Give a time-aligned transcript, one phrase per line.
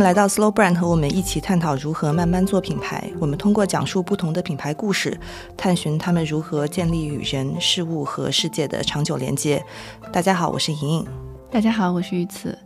[0.00, 3.10] 来到 Slow Brand，和我们一起探讨如何慢慢做品牌。
[3.18, 5.18] 我们通过讲述不同的品牌故事，
[5.56, 9.64] 探寻他们如何建立与人、事物和世界的长久连接。
[10.12, 11.06] 大家好，我是莹莹。
[11.50, 12.56] 大家好，我是玉慈。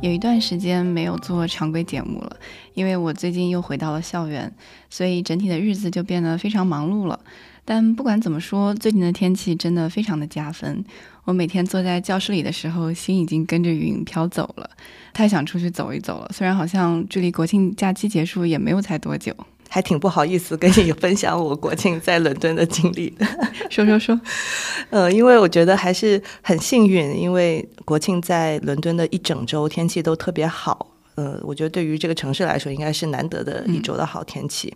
[0.00, 2.36] 有一段时间没有做常规节目了，
[2.74, 4.52] 因为我最近又回到了校园，
[4.90, 7.18] 所以整体的日子就变得非常忙碌了。
[7.64, 10.84] 但不管怎么说，最近的天气真的非常的加分。
[11.24, 14.68] 我每天坐在教室里的时候，心已经跟着云飘走了，
[15.12, 16.30] 太想出去走一走了。
[16.34, 19.34] 虽然好像距离国庆假期结束也没有才多久，
[19.70, 23.26] 还挺不好意思跟你分享我国庆在伦敦的经历的。
[23.70, 24.20] 说说说，
[24.90, 30.90] 呃，因为我觉得还是很幸运，因为国庆在伦敦的一整周天气都特别好。
[31.14, 34.74] 呃，我觉得对于这个城市来说，应该是难得的一周的好天气。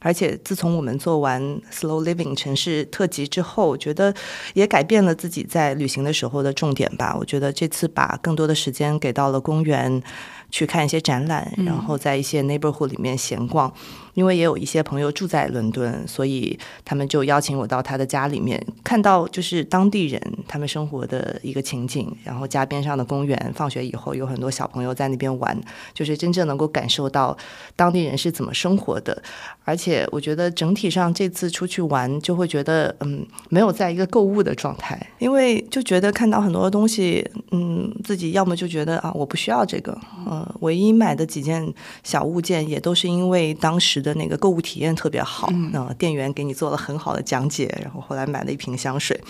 [0.00, 4.14] 而且自从我们做完 Slow Living 城市特辑之后，我觉得
[4.54, 7.16] 也改变了自己在旅行的时候的重点吧。
[7.18, 10.02] 我觉得这次把更多的时间给到了公园，
[10.50, 13.72] 去看一些展览，然后在一些 neighborhood 里面闲逛。
[14.18, 22.12] 因为也有一些朋友住在伦敦，所以他们就邀请我到他的家里面，看到就是当地人他们生活的一个情景。
[22.24, 25.56] 然后家边上的公园，放学以后有很多小朋友在那边玩，
[25.94, 27.36] 就是真正能够感受到
[27.76, 29.22] 当地人是怎么生活的。
[29.64, 39.96] 而且我觉得整体上这次出去玩，就会觉得嗯，没有在一个购物的状态，因为就觉得看到很多东西，嗯，自己要么就觉得啊，我不需要这个，
[40.26, 44.02] 嗯，唯一买的几件小物件也都是因为当时。
[44.08, 49.20] 的那个购物体验特别好，那店员给你做了很好的讲解，然后后来买了一瓶香水。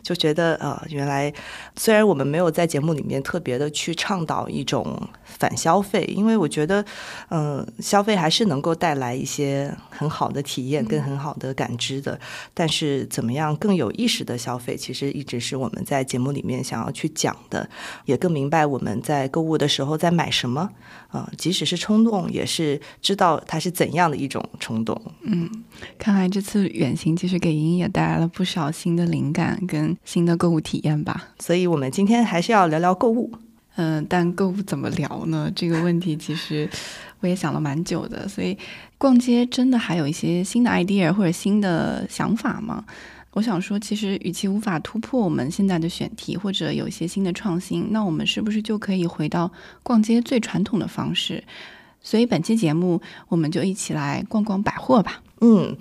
[0.00, 1.30] 就觉得呃，原来
[1.76, 6.82] 虽然我们没有在节目里面特别的去倡导一种反消费，因为我觉得，
[7.28, 12.18] 嗯，消费还是能够带来一些很好的体验跟很好的感知的。
[12.54, 17.68] 但是怎么样更有意识的消费，其实一直是我们在节目里面想要去讲的，
[18.06, 20.70] 也更明白我们在购物的时候在买什么
[21.08, 25.00] 啊，即使是冲动，也是知道它是怎样的一种冲动。
[25.22, 25.50] 嗯，
[25.98, 29.96] 看来这次远行其实给莹莹也带来了不少新的灵感跟。
[30.04, 33.30] 新的购物体验吧，所以我们今天还是要聊聊购物。
[33.76, 35.50] 嗯，但购物怎么聊呢？
[35.54, 36.68] 这个问题其实
[37.20, 38.26] 我也想了蛮久的。
[38.26, 38.58] 所以
[38.98, 42.84] 逛街真的还有一些新的 idea 或者新的想法吗？
[43.32, 49.50] 我想说，其实与其无法突破我们现在的选题，或者有一些新的创新，那我们是不是就可以回到
[49.82, 51.44] 逛街最传统的方式？
[52.00, 55.22] 所以本期节目，我们就一起来逛逛百货吧。
[55.40, 55.76] 嗯，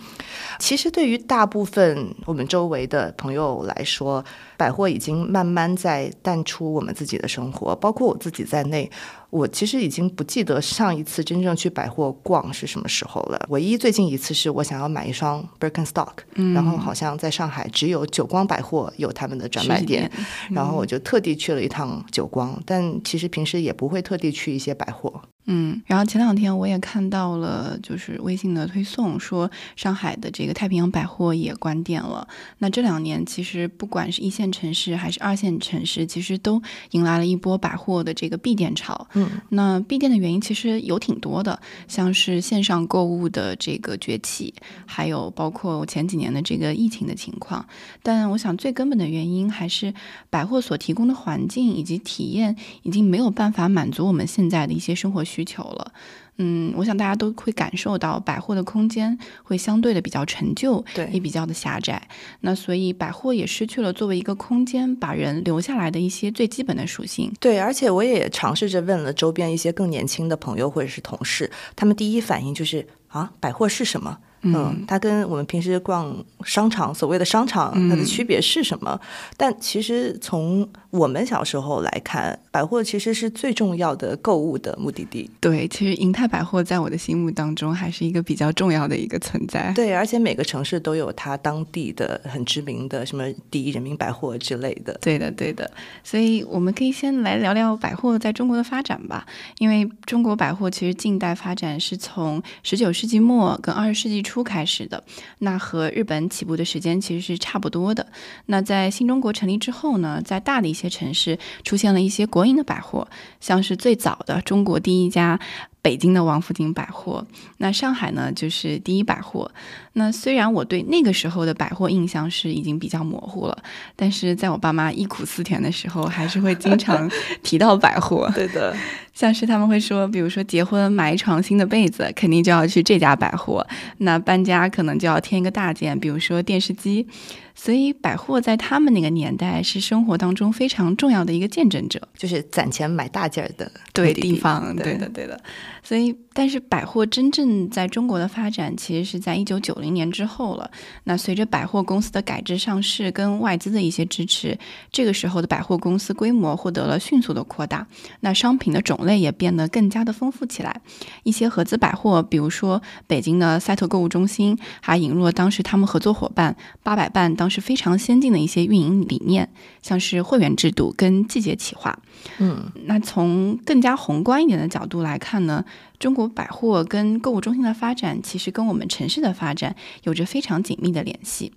[0.59, 4.23] 其实对于大部分我们周围的朋友来说，
[4.55, 8.91] 百货已经慢慢在淡出我们自己的生活，包括我自己在内。
[9.29, 13.45] 我其实已经不记得上一次真正去百货逛是什么时候了。
[13.49, 16.13] 唯一最近一次是我想要买一双 Birkenstock，
[16.53, 20.09] 然后好像在上海只有久光百货有他们的专卖店，
[20.51, 22.61] 然后我就特地去了一趟久光。
[22.65, 25.21] 但其实平时也不会特地去一些百货。
[25.49, 32.27] 嗯，然后前两天我也看到了，就是微信的推送说上海的这个太平洋百货也关店了。
[32.57, 39.07] 那这两年其实不管是一线城市还是二线城市，其实都迎来了一波百货的这个闭店潮。
[39.13, 44.53] 嗯，那闭店的原因其实有挺多的，像是线上购物的这个崛起，
[44.85, 47.65] 还有包括前几年的这个疫情的情况。
[48.03, 49.93] 但我想最根本的原因还是
[50.29, 52.53] 百货所提供的环境以及体验
[52.83, 55.36] 已经没有办法满足我们现在的一些生活需。
[55.37, 55.91] 需求了，
[56.37, 62.01] 嗯，我想大家都会感受到百货的空间会相对的比较陈旧，对，也比较的狭窄。
[62.39, 67.31] 那所以百货也失去了作为一个空间把人留下来的一些最基本的属性。
[67.39, 74.17] 对，而且我也尝试着问了周边一些更年轻的朋友或者是同事，他们第一反应就是啊，百货是什么？
[74.55, 78.99] 嗯，它跟我们平时逛商场所谓的商场，它的区别是什么？
[79.35, 85.29] 但其实从我们小时候来看，百货其实是最重要的购物的目的地。
[85.41, 89.71] 对，其实银泰百货在我的心目当中还是一个比较重要的一个存在。
[89.75, 94.97] 对，而且每个城市都有它当地的很知名的什么第一人民百货之类的。
[95.01, 95.69] 对的，对的。
[96.03, 99.25] 所以我们可以先来聊聊百货在中国的发展吧，
[99.59, 104.36] 因为中国百货其实近代发展是从十九世纪末跟二十世纪初。
[104.37, 105.03] 初开始的，
[105.39, 108.05] 那和日本起步的时间其实是差不多的。
[108.45, 113.07] 那在新中国成立之后呢，在大的一些城市出现了一些国营的百货，
[113.41, 115.39] 像是最早的中国第一家。
[115.79, 117.25] 北京的王府井百货，
[117.59, 119.49] 那上海呢就是第一百货。
[119.93, 123.57] 那虽然我对那个时候的百货印象是已经比较模糊了，
[123.95, 127.09] 但是在我爸妈忆苦思甜的时候，还是会经常
[127.41, 128.29] 提到百货。
[128.35, 128.75] 对的，
[129.17, 133.65] 像是他们会说，比如说结婚买一床新的被子，肯定就要去这家百货。
[133.97, 137.07] 那搬家可能就要添一个大件，比如说电视机。
[137.55, 144.75] 所以百货在他们那个年代是生活当中非常重要的一个见证者，就是攒钱买大件儿的对地方。
[144.75, 145.41] 对的，对的。
[145.87, 150.69] 所以，但是百货真正在中国的发展，其实是在一九九零年之后了。
[151.05, 154.59] 那随着百货公司的改制上市跟外资的一些支持，
[154.91, 157.87] 这个时候的百货公司规模获得了迅速的扩大，
[158.19, 160.81] 那商品的种类也变得更加的丰富起来。
[161.23, 166.53] 一些合资百货，比如说北京的赛特购物中心，还引入了当时他们合作伙伴
[166.83, 169.49] 八百伴当时非常先进的一些运营理念，
[169.81, 171.97] 像是会员制度跟季节企划。
[172.39, 175.63] 嗯，那从更加宏观一点的角度来看呢？
[175.99, 181.51] 中国百货跟购物中心的发展，其实跟我们城市的发展有着非常紧密的联系。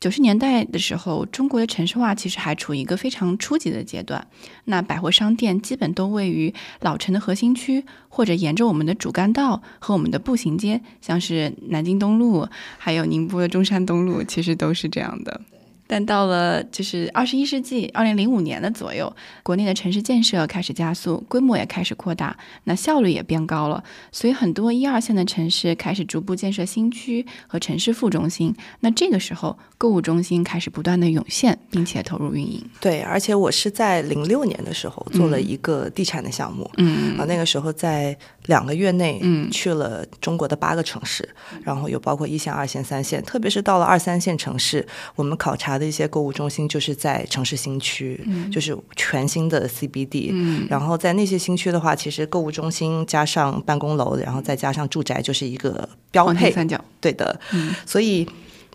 [0.00, 4.26] 九十年代的时候，中国的城市化其实还处于一个非常初级的阶段。
[4.64, 12.46] 那百货商店基本都位于老城的核心区，或者沿着我们的主干道和我们的步行街，像是南京东路，
[12.76, 15.40] 还有宁波的中山东路，其实都是这样的。
[15.86, 23.82] 但到了就是二十一世纪二零零五年的左右，国内的城市建设开始加速，规模也开始扩大，那效率也变高了。
[24.10, 28.54] 所以很多一二线的城市开始逐步建设新区和城市副中心。
[28.80, 32.64] 那这个时候，购物中心开始不断的涌现，并且投入运营。
[32.80, 38.16] 对，而且我是在零六年的时候做了一个地产的项目，嗯啊，那个时候在
[38.46, 41.28] 两个月内嗯去了中国的八个城市，
[41.62, 48.20] 然后有包括一线、二线、三线，特别是到了二三线城市，我们考察的一些购物中心就是在城市新区，
[48.52, 50.30] 就是全新的 CBD。
[50.32, 56.50] 嗯然后在那些新区的话，其实购物中心加上办公楼，然后再加上住宅，就是一个标配。
[56.50, 56.82] 三角。
[57.00, 58.26] 对的，嗯所以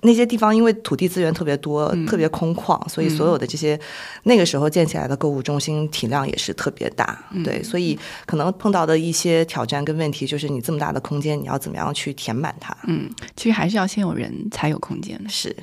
[0.01, 3.77] 那些地方因为土地资源特别多，嗯特别空旷，所以所有的这些、
[4.23, 7.21] 那个时候建起来的购物中心体量也是特别大。
[7.31, 12.75] 嗯对，所以可能碰到的一些挑战跟问题，就是你这么大的空间，你要怎么样去填满它？
[12.87, 15.29] 嗯，其实还是要先有人才有空间的。
[15.29, 15.53] 是，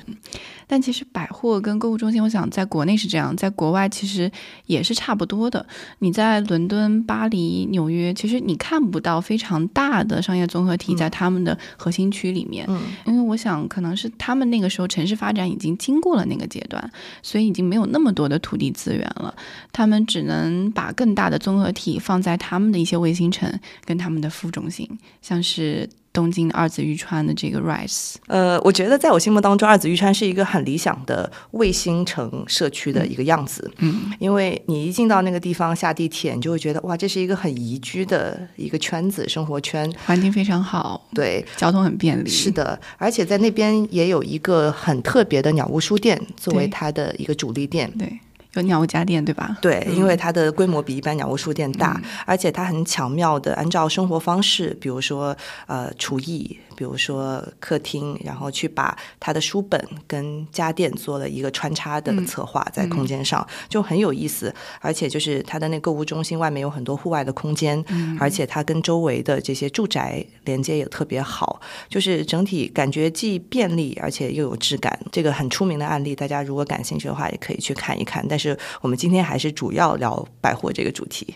[0.67, 4.29] 但其实百货跟购物中心，我想在国内是这样，在国外其实
[4.65, 5.65] 也是差不多的。
[5.99, 12.81] 你在伦敦、巴黎、纽约，其实你看不到非常大的商业综合体在他们的核心区里面，嗯。
[13.05, 16.91] 因为我想可能是他们那个时候城市发展已经经过了那个阶段，
[17.23, 19.33] 所以已经没有那么多的土地资源了，
[19.71, 23.49] 他们只能把更大的综合体放在他们的一些卫星城
[23.85, 24.85] 跟他们的副中心，
[25.21, 28.15] 像是东京二子玉川的这个 Rise。
[28.25, 33.71] 呃，我觉得在我心目当中，二子玉川是一个很理想的卫星城社区的一个样子。
[33.77, 39.93] 嗯因为你一进到那个地方下地铁，你就会觉得哇，这是一个很宜居的一个圈子，生活圈。
[40.07, 42.27] 环境非常好，对，交通很便利。
[42.27, 47.91] 是的，而且在那边也有一个很特别的鸟屋书店作为它的一个主力店。
[47.99, 48.19] 对，
[48.61, 49.57] 有鸟屋家电对吧？
[49.61, 55.35] 对，嗯因为它的规模比一般鸟屋书店大，而且它很巧妙的按照生活方式，比如说
[55.67, 64.53] 呃厨艺，比如说客厅，然后去把他的书本跟家电做了一个穿插的嗯策划在空间上，就很有意思。
[64.79, 71.59] 而且就是它的那购物中心外面有很多户外的空间，嗯而且它跟周围的这些住宅连接也特别好，
[71.89, 74.97] 就是整体感觉既便利而且又有质感。
[75.11, 78.23] 这个很出名的案例，大家如果感兴趣的话，也可以去看一看。
[78.29, 81.35] 但是我们今天还是主要聊百货这个主题。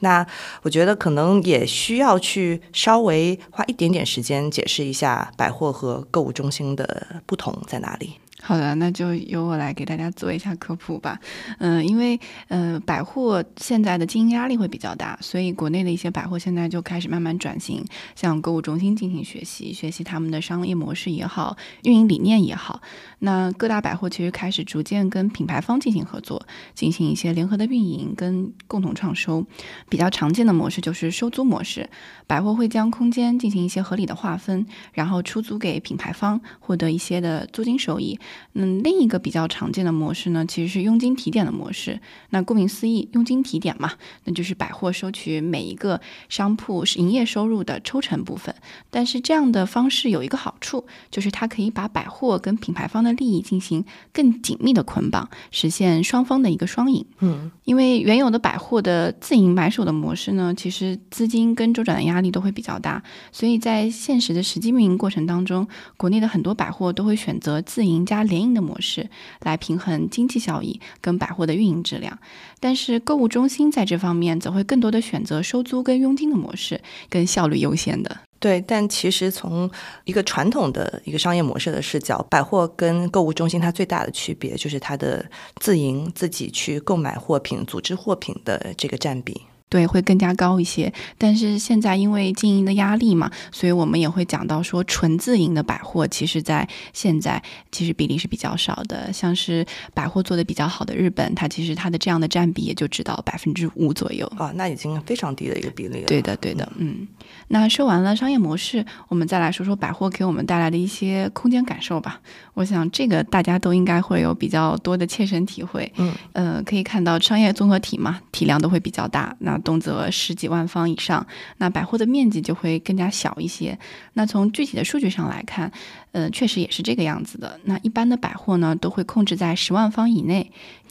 [0.00, 0.26] 那
[0.62, 8.14] 我觉得可能也需要去稍微花一点点时间解释一下百货和购物中心的不同在哪里。
[8.40, 11.18] 好的，那就由我来给大家做一下科普吧。
[11.58, 22.80] 嗯、因为呃，百货现在的经营压力会比较大，所以国内的一些百货现在就开始慢慢转型，向购物中心进行学习，学习他们的商业模式也好，运营理念也好。
[23.18, 26.40] 那各大百货其实开始逐渐跟品牌方进行合作，
[26.74, 29.44] 进行一些联合的运营跟共同创收。
[29.88, 31.90] 比较常见的模式就是收租模式，
[32.28, 38.18] 百货会将空间进行一些合理的划分，然后出租给品牌方，获得一些的租金收益。
[38.54, 42.00] 嗯，另一个比较常见的模式呢，其实是佣金提点的模式。
[42.30, 43.92] 那顾名思义，佣金提点嘛，
[44.24, 48.54] 那就是百货收取每一个商铺是营业收入的抽成部分。
[48.90, 57.04] 但是这样的方式有一个好处，就是它可以把百货跟品牌方的利益进行更紧密的捆绑，实现双方的一个双赢。
[57.20, 65.66] 嗯，因为原有的百货的自营买手的模式呢，其实资金跟周转的压力都会比较大，所以在现实的实际运营过程当中，
[65.96, 69.08] 国内的很多百货都会选择自营加联营的模式，
[69.40, 72.18] 来平衡经济效益跟百货的运营质量。
[72.60, 78.18] 但是购物中心在这方面则会更多的选择收租跟佣金的模式，跟效率优先的。
[78.40, 79.68] 对，但其实从
[80.04, 85.28] 一个传统的一个商业模式的视角，百货跟购物中心它最大的区别就是它的
[85.60, 89.42] 自营、自己去购买货品、组织货品的这个占比。
[89.68, 90.92] 对，会更加高一些。
[91.16, 99.12] 但是现在因为经营的压力嘛，所以我们也会讲到说，纯自营的百货，其实在现在其实比例是比较少的。
[99.12, 106.06] 像是百货做的比较好的日本，它其实它的这样的占比也就只到百分之五左右啊，那已经非常低的一个比例了。
[106.06, 107.06] 对的，对的，嗯。
[107.48, 112.20] 那说完了商业模式，我们再来说说百货给我们带来的一些空间感受吧。
[112.54, 115.90] 我想这个大家都应该会有比较多的切身体会。
[115.96, 119.34] 嗯，呃，可以看到商业综合体嘛，体量都会比较大。
[119.40, 121.26] 那动辄十几万方以上，
[121.58, 123.78] 那百货的面积就会更加小一些。
[124.14, 125.70] 那从具体的数据上来看，
[126.12, 127.58] 呃，确实也是这个样子的。
[127.64, 130.50] 那一般的百货呢，都会控制在十万方以内，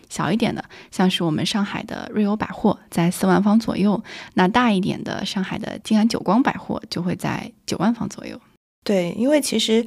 [0.09, 4.01] 小一点的，像是我们上海的瑞欧百货，在四万方左右；
[4.33, 8.39] 那大一点的，上海的静安久光百货就会在九万方左右。
[8.83, 9.85] 对，因为其实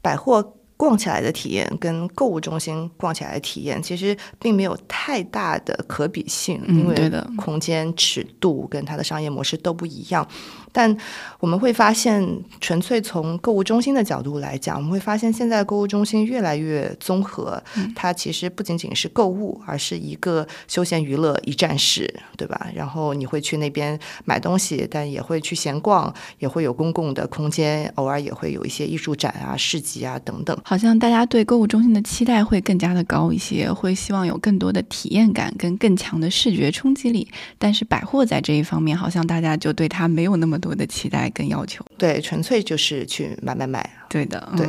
[0.00, 0.56] 百货。
[0.82, 6.96] 逛起来的体验跟购物中心逛起来的体验其实并没有太大的可比性，因为
[7.36, 10.26] 空间尺度跟它的商业模式都不一样。
[10.72, 10.96] 但
[11.38, 12.26] 我们会发现，
[12.60, 17.62] 纯粹从购物中心的角度来讲，我们会发现现在购物中心越来越综合。
[17.94, 22.68] 它其实不仅仅是购物，而是一个休闲娱乐一站式，对吧？
[22.74, 30.56] 然后你会去那边买东西，但也会去闲逛，也会有公共的空间，偶尔也会有一些艺术展啊、市集啊等等。
[30.64, 37.28] 好像大家对购物中心的期待会更加的高一些，会希望有更多的体验感跟更强的视觉冲击力。
[37.58, 41.84] 但是百货在这一方面，好像大家就对它没有那么多的期待跟要求。
[41.98, 43.82] 对，纯粹就是去买买买。
[44.08, 44.66] 对的，对。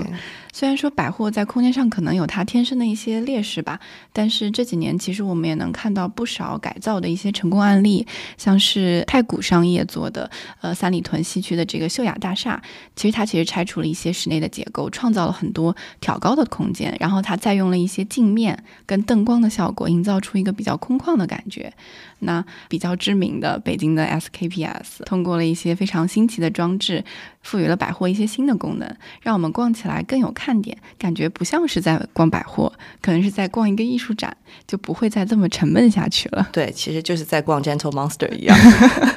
[0.54, 3.80] 虽然说百货在空间上可能有它天生的一些劣势吧，
[4.14, 8.06] 但是这几年其实我们也能看到不少改造的一些成功案例，
[8.38, 10.30] 像是太古商业做的，
[10.62, 12.62] 呃，三里屯西区的这个秀雅大厦，
[12.96, 21.74] 其实它其实拆除了一些室内的结构，创造了很多挑高的空间，然后它再用了一些镜面跟灯光的效果，营造出一个比较空旷的感觉。
[22.20, 27.04] 那比较知名的北京的 SKPS，通过了一些非常新奇的装置，
[27.44, 34.36] 赋予了百货一些新的功能，让我们逛起来更有看点，感觉不像是在逛百货，可能是在逛一个艺术展，
[34.66, 36.50] 就不会再这么沉闷下去了。
[36.52, 38.58] 对，其实就是在逛 Gentle Monster 一样，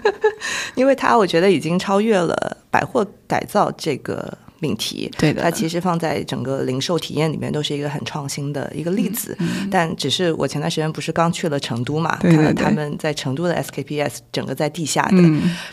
[0.77, 4.37] 因为它我觉得已经超越了百货改造这个。
[4.61, 9.37] 命题，对的，它其实放在整个零售体验里面都是一个很创新的一个例子。
[9.71, 15.19] 但只是我前段时间不是刚去了成都嘛，看了他们在成都的 SKPS，整个在地下的，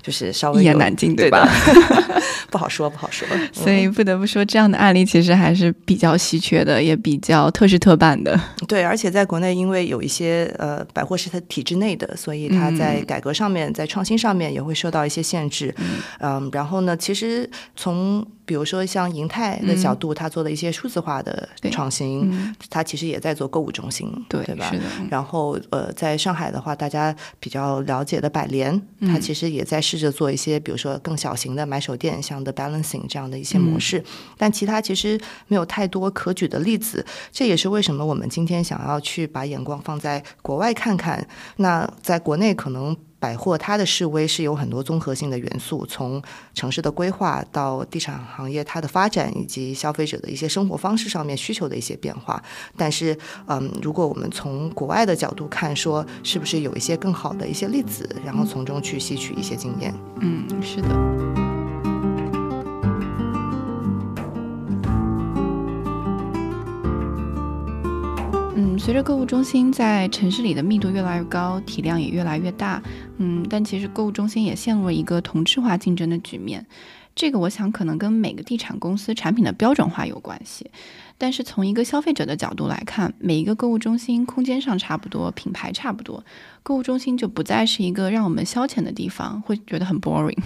[0.01, 1.47] 就是稍微一言难尽，对吧？
[2.51, 3.27] 不好说，不好说。
[3.51, 8.39] 所以不得不说，这样的案例其实还是比较稀缺的，也比较特事特办的。
[8.67, 15.73] 对，而且在国内，因为有一些呃百货是它体制内的，所以它在改革上面，在创新上面也会受到一些限制。
[16.19, 24.71] 嗯，然后呢，其实从比如说，像银泰的角度，他做的一些数字化的创新，他其实也在做购物中心，对对吧？
[25.09, 34.03] 然后，呃，在上海的话，大家比较了解的百联，它其实也在试着做一些，比如说更小型的买手店，像 The Balancing 这样的一些模式。
[34.37, 37.05] 但其他其实没有太多可举的例子。
[37.31, 41.25] 这也是为什么我们今天想要去把眼光放在国外看看。
[41.57, 42.95] 那在国内可能。
[43.23, 46.21] 百货它的示威是有很多综合性的元素，从
[46.53, 52.43] 城市的规划到地产行业它的发展，以及消费者的一些生活方式上面需求的一些变化。
[52.75, 59.93] 但是，嗯，如果我们从国外的角度看，说是不是有一些更好的一些例子，然后从中去吸取一些经验？
[60.19, 61.42] 嗯，是的。
[68.83, 72.83] 随着购物中心在城市里的密度越来越高，体量也越来越大，
[73.15, 76.65] 嗯，但其实购物中心也陷入了一个同质化竞争的局面。
[77.15, 80.69] 这个我想可能跟每个地产公司产品的标准化有关系。
[81.17, 86.21] 但是从一个消费者的角度来看，每一个购物中心空间上差不多，品牌差不多，
[86.61, 90.37] 购物中心就不再是一个让我们消遣的地方，会觉得很 boring。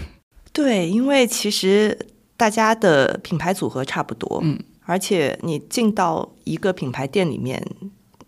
[0.52, 1.98] 对，因为其实
[2.36, 7.60] 大家的品牌组合差不多，嗯，而且你进到一个品牌店里面。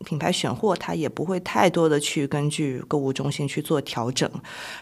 [0.04, 4.30] 品牌选货，它也不会太多的去根据购物中心去做调整，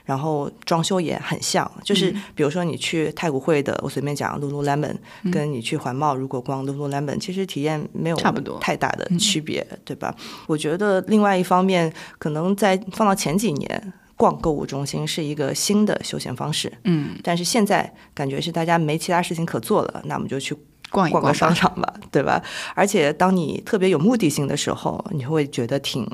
[0.04, 4.96] 然后装修也很像，就是比如说你去太古汇的，我随便讲，Lululemon，
[5.32, 10.14] 跟你去环贸，如果逛 Lululemon，其实体验没有差不多太大的区别，对吧？
[10.46, 20.56] 我觉得另外一方面，可能在放到前几年，逛购物中心是一个新的休闲方式，嗯，但是现在感觉是大家没其他事情可做了，那我们就去。
[20.90, 22.42] 逛逛个商场吧， 对吧？
[22.74, 26.08] 而且当你特别有目的性的时候，你会觉得挺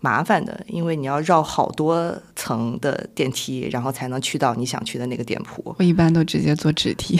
[0.00, 5.74] 麻烦的，因为你要绕好多层的电梯，然后才能去到你想去的那个店铺。
[5.78, 7.18] 我一般都直接坐直梯。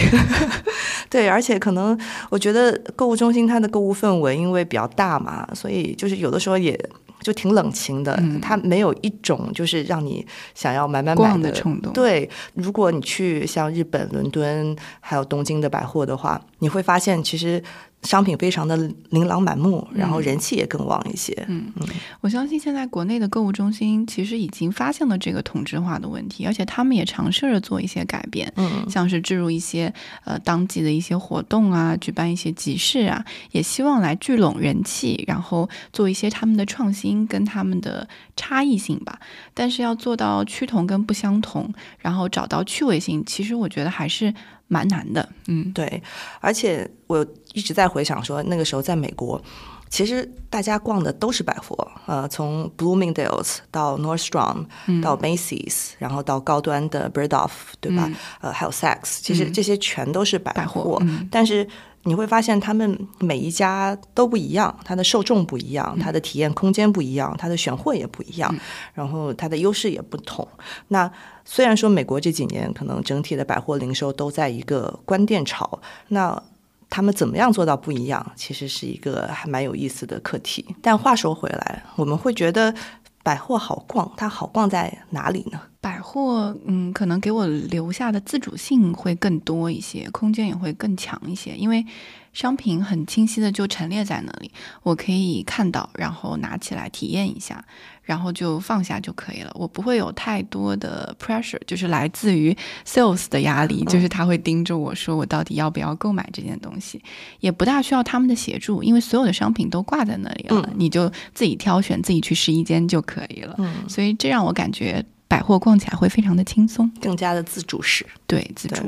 [1.10, 1.98] 对，而且可能
[2.30, 6.78] 我觉得购物中心它的购物氛围因为比较大嘛，所以就是有的时候也
[7.20, 11.92] 就挺冷清的，它没有一种就是让你想要买买买的冲动。
[11.92, 17.62] 对，如果你去像日本伦敦还有东京的百货的话，你会发现其实。
[18.02, 18.76] 商品非常的
[19.10, 21.34] 琳琅满目，然后人气也更旺一些。
[21.48, 21.86] 嗯嗯，
[22.20, 29.92] 我相信现在国内的购物中心其实已经发现了这个同质化的问题，而且他们也尝试着做一些改变，嗯，像是置入一些
[30.24, 39.18] 呃当季的一些活动啊，举办一些集市啊，也希望来聚拢人气，然后做一些他们的创新跟他们的差异性吧。
[39.52, 44.32] 但是要做到趋同跟不相同，然后找到趣味性，其实我觉得还是。
[44.68, 46.02] 蛮难的，嗯，对，
[46.40, 49.42] 而且我一直在回想说，那个时候在美国，
[49.90, 54.66] 其实大家逛的都是百货，呃，从 Bloomingdale's 到 Nordstrom，
[55.02, 58.10] 到 Macy's，然后到高端的 Bergdorf，对吧？
[58.40, 61.66] 呃，还有 Saks，其实这些全都是百货，但是。
[62.04, 68.54] 你会发现，他们每一家都不一样，它的受众不一样，它的体验空间不一样，它的选货也不一样，
[68.94, 70.46] 然后它的优势也不同。
[70.88, 71.10] 那
[71.44, 76.42] 虽然说美国这几年可能整体的百货零售都在一个关店潮，那
[76.88, 80.74] 他们怎么样做到不一样，其实是一个还蛮有意思的课题。
[80.80, 82.74] 但话说回来，我们会觉得
[83.22, 85.60] 百货好逛，它好逛在哪里呢？
[85.80, 91.84] 百货，嗯，可能给我留下的自主性会更多一些，空间也会更强一些，因为
[92.32, 94.50] 商品很清晰的就陈列在那里，
[94.82, 97.64] 我可以看到，然后拿起来体验一下，
[98.02, 99.52] 然后就放下就可以了。
[99.54, 107.00] 我不会有太多的 pressure，就是来自于 sales 的压力，就是他会盯着我说我到底要不要购买这件东西，
[107.38, 113.54] 也不大需要他们的协助，因为所有的商品都挂在那里了，你就自己挑选，自己去试衣间就可以了。
[113.58, 115.04] 嗯，所以这让我感觉。
[115.28, 118.04] 百货逛起来会非常的轻松，更加的自主式。
[118.26, 118.82] 对，自主。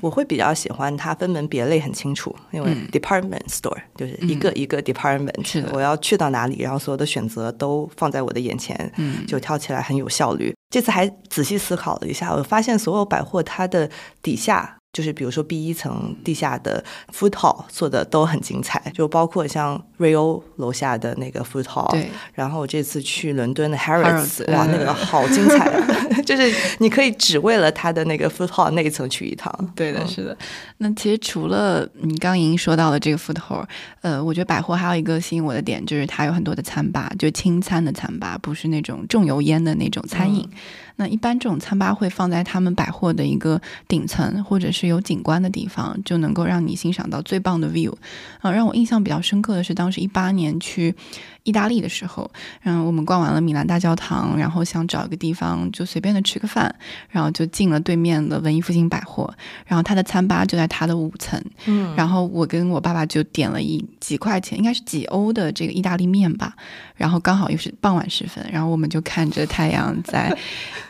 [0.00, 10.54] 我会比较喜欢它分门别类很清楚，因为 department store 就是一个一个 department，是我要去到哪里，然后所有的选择都放在我的眼前，嗯，就跳起来很有效率。
[10.70, 13.90] 这次还仔细思考了一下，我发现所有百货它的
[14.22, 14.76] 底下。
[14.92, 16.82] 就是比如说 B 一层地下的
[17.12, 22.10] food hall 做的都很精彩，就包括像瑞欧楼下的那个 food hall，对。
[22.34, 25.70] 然后我这次去伦敦的 Harrods，哇，那个好精彩，
[26.26, 29.52] 就是你可以只为了它的那个 food hall 那一层去一趟。
[29.76, 30.36] 对的，是的。
[30.78, 33.64] 那其实除了你刚已经说到的这个 food hall，
[34.00, 40.48] 呃，我觉得百货还有一个吸引我的点，就是它有很多的餐吧，就轻餐的餐吧，不是那种重油烟的那种餐饮。
[40.96, 47.94] 那一般这种餐吧会放在他们百货的一个顶层，或者是有景观的地方，就能够让你欣赏到最棒的 view。
[48.40, 50.94] 啊，让我印象比较深刻的是，当时一八年去。
[51.42, 52.30] 意大利的时候，
[52.64, 56.72] 嗯，我们逛完了米兰大教堂，然后想找一个地方就随便的吃个饭，
[57.08, 59.32] 然后就进了对面的文艺复兴百货，
[59.64, 66.54] 然后他的餐吧就在他的五层，嗯，然后我跟我爸爸就点了一几块钱，应该是几欧的这个意大利面吧，
[66.94, 70.36] 然后刚好又是傍晚时分，然后我们就看着太阳在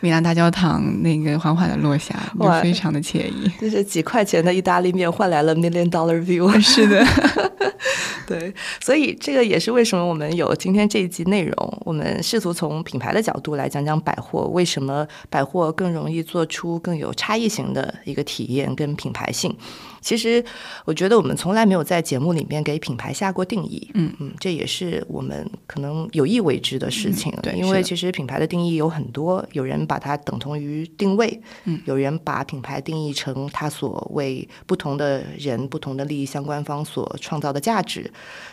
[0.01, 3.49] 米兰大教堂那个缓缓的落下，就非常的惬意。
[3.61, 7.05] 就是几块钱的意大利面换来了 million dollar view， 是的。
[8.27, 11.83] 对，所以这个也是为什么我们有今天这一集内容。
[11.85, 19.53] 我们试图从品牌的角度来讲讲百货，为什么百货更容易做出更有差异性的一个体验跟品牌性。
[20.01, 20.45] 其实，
[20.85, 23.91] 我觉得我们从来没有在节目里面给品牌下过定义。
[23.95, 27.33] 嗯嗯，这也是我们可能有意为之的事情。
[27.43, 38.11] 对，因为其实品牌的定义有很多，有人把它等同于定位，嗯，有人把品牌定义成它所为不同的人、不同的利益相关方所创造的价值。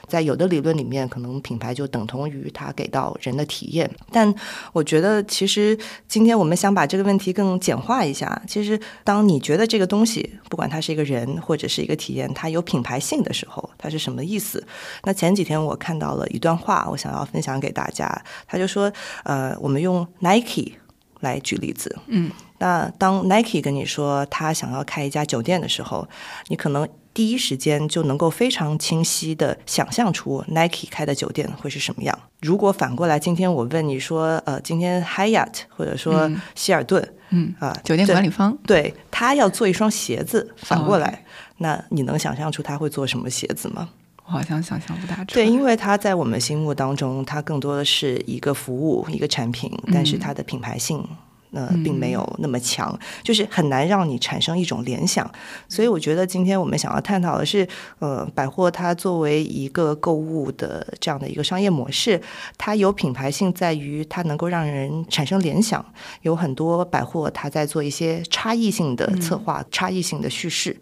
[0.08, 3.90] 在有的理论里面，可能品牌就等同于它给到人的体验。
[4.12, 4.34] 但
[4.74, 8.42] 我觉得，其实今天我们想把这个问题更简化一下。
[8.48, 14.66] 其实，当你觉得这个东西，不管它是一个人，或者是一个体验，它有品牌性的时候，它是什么意思？
[15.04, 18.08] 那前几天我看到了一段话，我想要分享给大家。
[18.48, 18.92] 他就说，
[19.24, 20.74] 呃，我们用 Nike
[21.20, 21.96] 来举例子。
[22.08, 26.08] 嗯，那当 Nike 跟你说他想要开一家酒店的时候，
[26.48, 32.18] 你可能第一时间就能够非常清晰的想象出 Nike 开的酒店会是什么样。
[32.42, 41.24] 如果反过来，今天我问你说，呃，今天 Hyatt 或者说希尔顿，嗯啊，酒店管理方，对他要做一双鞋子，反过来。
[41.58, 43.90] 那你能想象出他会做什么鞋子吗？
[44.26, 45.34] 我好像想象不大出。
[45.34, 51.04] 对，因为他在我们心目当中，它更多的是一个服务、一个产品，但是它的品牌性
[51.52, 55.30] 呃，并没有那么强，就是很难让你产生一种联想。
[55.70, 57.68] 所以我觉得今天我们想要探讨的是，
[58.00, 62.22] 呃，百货它作为一个购物的这样的一个商业模式，
[62.58, 65.84] 它有品牌性在于它能够让人产生联想。
[66.22, 70.76] 有很多百货它在做一些差异性的策划、差异性的叙事。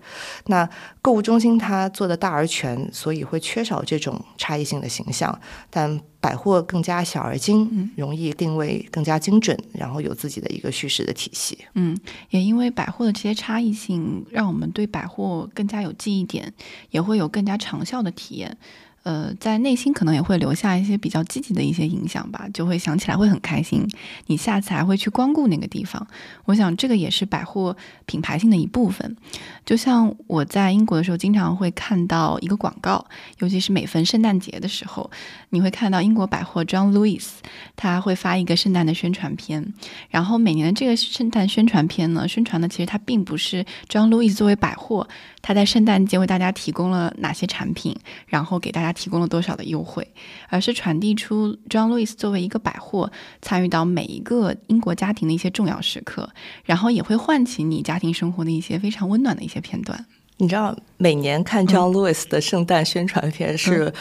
[0.47, 0.67] 那
[1.01, 6.01] 购物中心它做的大而全，所以会缺少这种差异性的形象，但。
[6.25, 11.55] 百货更加小而精，容易定位更加精准，然后有自己的一个叙事的体系。
[11.75, 11.95] 嗯，
[12.31, 16.51] 也因为百货的这些差异性，让我们对百货更加有记忆点，
[16.89, 18.57] 也会有更加长效的体验。
[19.05, 23.87] 呃，在内心可能也会留下一些比较积极的一些影响吧，就会想起来会很开心，
[24.25, 26.07] 你下次还会去光顾那个地方。
[26.45, 29.15] 我想这个也是百货品牌性的一部分。
[29.63, 33.05] 就像我在英国的时候，经常会看到一个广告，
[33.37, 35.11] 尤其是每逢圣诞节的时候，
[35.51, 37.27] 你会看到英国百货 John Lewis，
[37.75, 39.71] 他会发一个圣诞的宣传片。
[40.09, 45.07] 然后每年的这个圣诞宣传片呢，宣传的其实它并不是 John Lewis 作为百货，
[45.45, 48.95] 他在圣诞节为大家提供了哪些产品，然后给大家。
[48.95, 50.08] 提供了多少的优惠，
[50.47, 56.29] 而是传递出 John Lewis 作为一个百货，参与到每一个英国家庭的一些重要时刻，
[56.63, 60.05] 然后也会唤起你家庭生活的一些非常温暖的一些片段。
[60.38, 63.93] 你知道，每年看 John Lewis 的圣诞宣传片是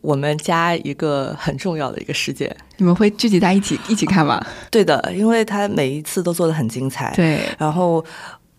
[0.00, 2.54] 我们家一个很重要的一个事件。
[2.76, 4.44] 你们会聚集在一起一起看吗？
[4.68, 7.12] 对的，因为他每一次都做的很精彩。
[7.14, 8.04] 对，然后。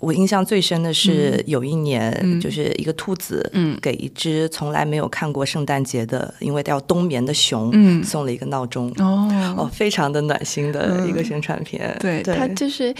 [0.02, 3.50] 我印象最深的是有一年，就是一个兔子
[3.82, 8.92] 给一只从来没有看过圣诞节的，因为要冬眠的熊送了一个闹钟。
[8.98, 11.96] 哦哦，非常的暖心的一个宣传片。
[12.00, 12.94] 对，它就是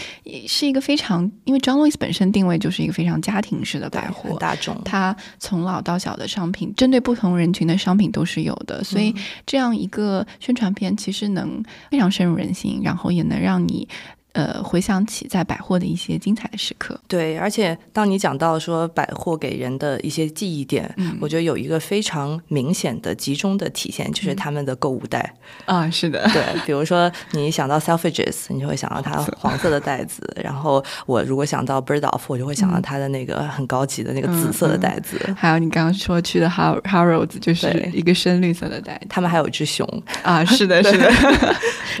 [0.46, 4.80] 是一个非常，因为 John Lewis 本身定位就是一个非常家庭式的百货，大众。
[4.84, 9.12] 它从老到小的商品，针对不同人群的商品都是有的，所以
[9.44, 13.88] 这样一个宣传片其实能非常深入人心，然后也能让你。
[14.32, 25.34] 呃，回想起在百货的一些精彩的时刻，对，而且当你讲到说百货给人的一些记忆点，嗯，我觉得有一个非常明显的集中的体现，就是他们的购物袋。
[25.66, 39.86] 啊，是的，对，比如说你想到 Selfridges，你就会想到它黄色的袋子，然后我如果想到 Bergdorf，我就会想到它的那个很高级的那个紫色的袋子，还有你刚刚说去的 Har Harrods，就是一个深绿色的袋，他们还有只熊
[40.22, 41.10] 啊，是的，是的，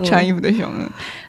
[0.02, 0.72] 穿衣服的熊。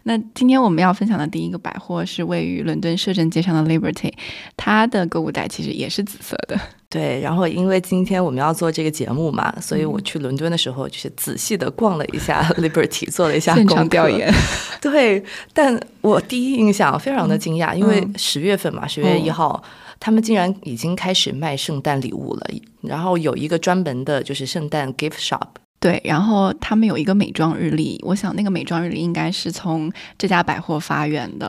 [0.05, 4.11] 那今天我们要分享的第一个百货是位于伦敦摄政街上的 Liberty，
[4.57, 6.59] 它的购物袋其实也是紫色的。
[6.89, 14.31] 对，然后因为今天我们要做这个节目嘛，所以我去伦敦的时候就是仔细的逛了一下 Liberty，做了一下现场调研。
[14.79, 19.63] 对，但我第一印象非常的惊讶，因为十月份嘛，十月一号，
[19.99, 22.47] 他们竟然已经开始卖圣诞礼物了，
[22.81, 25.47] 然后有一个专门的就是圣诞 gift shop。
[25.83, 31.47] 对，然后他们有一个美妆日历，我想那个美妆日历应该是从这家百货发源的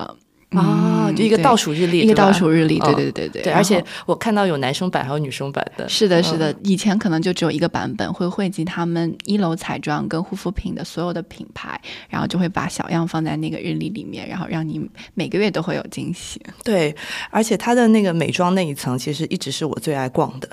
[0.51, 3.53] 啊，就一个倒数日历，一个倒数日历，对对对对对。
[3.53, 6.53] 而且我看到有男生版还有女生版的，是的，是的。
[6.65, 14.81] 以前可能就只有一个版本，会汇集他们一楼彩妆跟护肤品的所有的品牌，然后就会把小样放在那个日历里面，然后让你
[15.15, 16.41] 每个月都会有惊喜。
[16.65, 16.95] 对，
[17.31, 20.49] 而且它的那个美妆那一层，其实一直是我最爱逛的。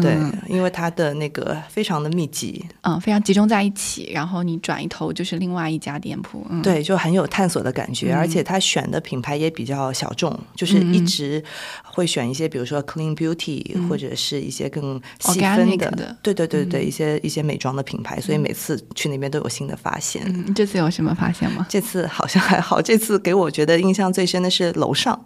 [0.00, 0.16] 对，
[0.48, 6.60] 因为它的那个非常的密集，嗯，非常集中在一起，然后你转一头就是另外一家店铺，嗯。
[6.62, 11.42] 对，就很有探索的感觉，而且他选的品牌也比较小众，就是一直
[11.84, 20.54] 会选一些，比如说 Clean Beauty 或者是一些更细分的，对对对对，一些一些美妆的品牌，所以每次去那边都有新的发现。
[20.54, 21.64] 这次有什么发现吗？
[21.68, 25.18] 这次好像还好，这次给我觉得印象最深的是楼上，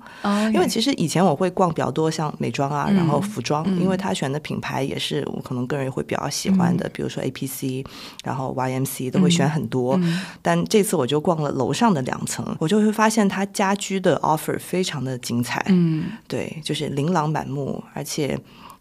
[0.52, 4.57] 因为其实以前我会逛比较多，像美妆啊，然后服装，因为他选的品。
[4.58, 7.84] 品牌也是我可能个人会比较喜欢的，比如说 A P C，
[8.24, 9.98] 然后 Y M C 都会选很多。
[10.42, 15.64] 但这次我就逛了楼上的两层，我就会发现它家居的 offer 非常的精彩。
[15.68, 18.36] 嗯，对，就是琳琅满目，而且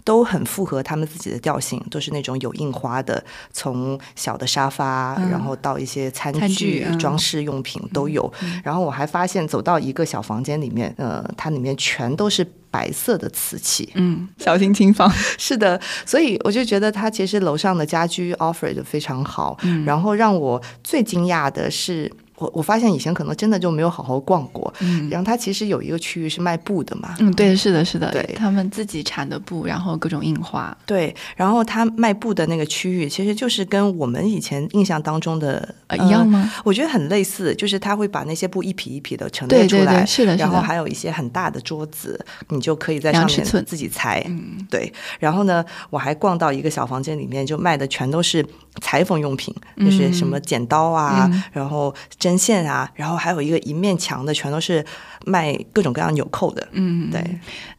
[0.08, 8.32] 都很符合他们自己的调性，都是那种有印花的，从小的沙发，然后到一些餐具、装饰用品都有。
[8.64, 12.48] 然后我还发现走到一个小房间里面，呃，它里面全都是。
[12.70, 22.12] 白色的瓷器，嗯，小心轻放， 是的，所以我就觉得它其实楼上的家居 offer 就非常好，嗯，然后让我最惊讶的是。
[22.38, 36.52] 我我发现以前可能真的就没有好好逛过，嗯，然后它其实有一个区域是卖布的嘛，嗯，对，是的，是的，对，他们自己产的布，然后各种印花，对，然后他卖布的那个区域其实就是跟我们以前印象当中的一样吗？
[36.64, 48.46] 我觉得很类似，就是他会把那些布一匹一匹的陈列出来，是的，然后还有一些很大的桌子，你就可以在上面自己裁，嗯，对，然后呢，我还逛到一个小房间里面，就卖的全都是
[48.80, 51.92] 裁缝用品，就是什么剪刀啊，然后。
[52.28, 54.86] 针线啊，然后还有一个一面墙的全都是
[55.26, 56.68] 卖各种各样纽扣的。
[56.74, 57.24] 嗯，对，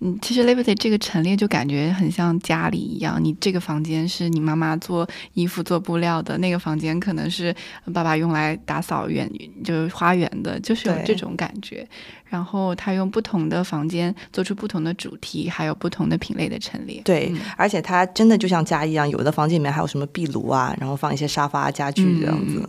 [0.01, 7.55] 嗯，其实 Liberty 这个陈列就感觉很像家里一样，你这个房间是你妈妈做衣服、做布料的，那个房间可能是
[7.93, 9.31] 爸爸用来打扫园，
[9.63, 11.87] 就是花园的，就是有这种感觉。
[12.29, 17.01] 然后他用不同的房间做出不同的主题，还有不同的品类的陈列。
[17.05, 22.61] 对，嗯而且他真的就像家一样，有的房间里面还有什么壁炉啊，然后放一些沙发家具这样子。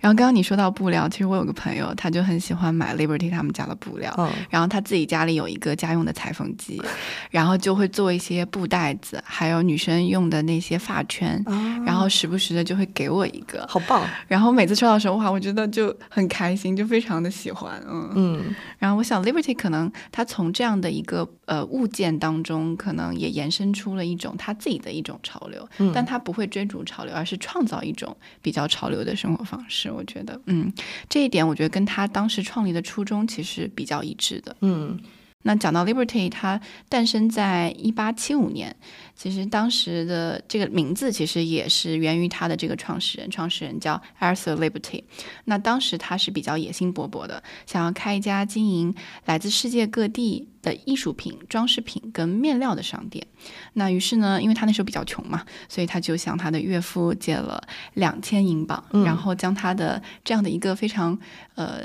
[0.00, 4.14] 然后刚刚你说到布料，其实我有个朋友，他就很喜欢买 Liberty 他们家的布料。
[4.18, 6.80] 嗯，然后他自己家里有一个家用的裁缝机，
[7.30, 11.42] 然后就会做一些布袋子，还有女生用的那些发圈，
[11.86, 14.06] 然后时不时的就会给我一个，好棒。
[14.28, 18.10] 然后每次收到的时候，哇，我觉得就很开心，就非常的喜欢，嗯。
[18.16, 29.90] 嗯，然后我想，Liberty 可能他从这样的一个呃物件当中，可能也延伸出了一种他自己的一种潮流，嗯但他不会追逐潮流，而是创造一种比较潮流的生活方式。
[29.90, 30.70] 我觉得，嗯，
[31.08, 34.54] 这一点我觉得跟他当时创立的初衷其实比较一致的。
[34.60, 35.00] 嗯
[35.46, 38.74] 那讲到 Liberty，它诞生在一八七五年，
[39.14, 45.04] 其实当时的这个名字其实也是源于它的这个创始人，创始人叫 Arthur Liberty。
[45.44, 48.94] 那当时他是比较野心勃勃的，想要开一家经营
[49.26, 53.26] 来自世界各地的艺术品、装饰品跟面料的商店。
[53.74, 61.18] 那于是呢，因为他那时候比较穷嘛，所以他就向他的岳父借了两千英镑，嗯然后将他的这样的一个非常
[61.54, 61.82] 呃。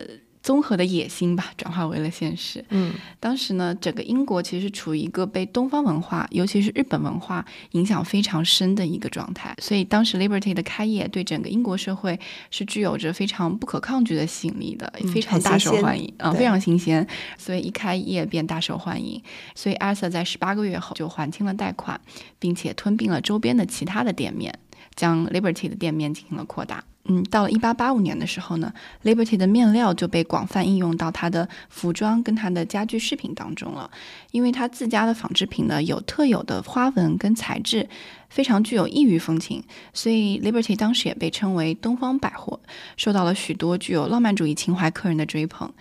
[0.50, 2.66] 综合的野心吧，转化为了现实。
[2.70, 17.06] 嗯当时呢，整个英国其实处于一个被东方文化，尤其是日本文化影响非常深的一个状态，所以当时 Liberty 的开业对整个英国社会是具有着非常不可抗拒的吸引力的，嗯非常大受欢迎，嗯，对非常新鲜，
[17.38, 19.22] 所以一开业便大受欢迎。
[19.54, 22.02] 所以 Arthur 在十八个月后就还清了贷款，
[22.40, 24.58] 并且吞并了周边的其他的店面，
[25.00, 26.84] 将 Liberty 的店面进行了扩大。
[27.06, 28.74] 嗯，到了一八八五年的时候呢
[29.06, 33.90] ，Liberty 的面料就被广泛应用到它的服装跟它的家居饰品当中了。
[34.32, 37.88] 因为它自家的纺织品呢有特有的花纹跟材质，
[38.30, 42.60] 非常具有异域风情，所以 Liberty 当时也被称为东方百货，
[42.98, 45.72] 受到了许多具有浪漫主义情怀客人的追捧。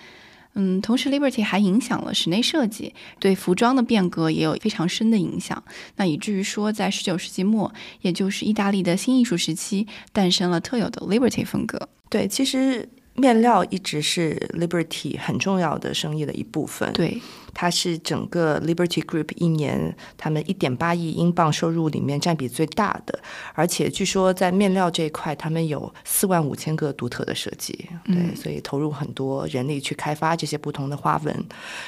[0.61, 5.63] 嗯，同时 Liberty 还影响了室内设计，对服装的变革也有非常深的影响。
[5.95, 11.89] 那以至于说，在十九世纪末，也就是意大利的新艺术时期，诞生了特有的 Liberty 风格。
[12.11, 17.21] 对，其实面料一直是 Liberty 很重要的生意的一部分。，对，
[17.53, 23.19] 它是整个 Liberty Group 一年他们一点八亿英镑收入里面占比最大的，
[23.55, 27.73] 而且据说在面料这一块，他们有四万五千个独特的设计。
[28.05, 31.45] 对，嗯所以投入很多人力去开发这些不同的花纹。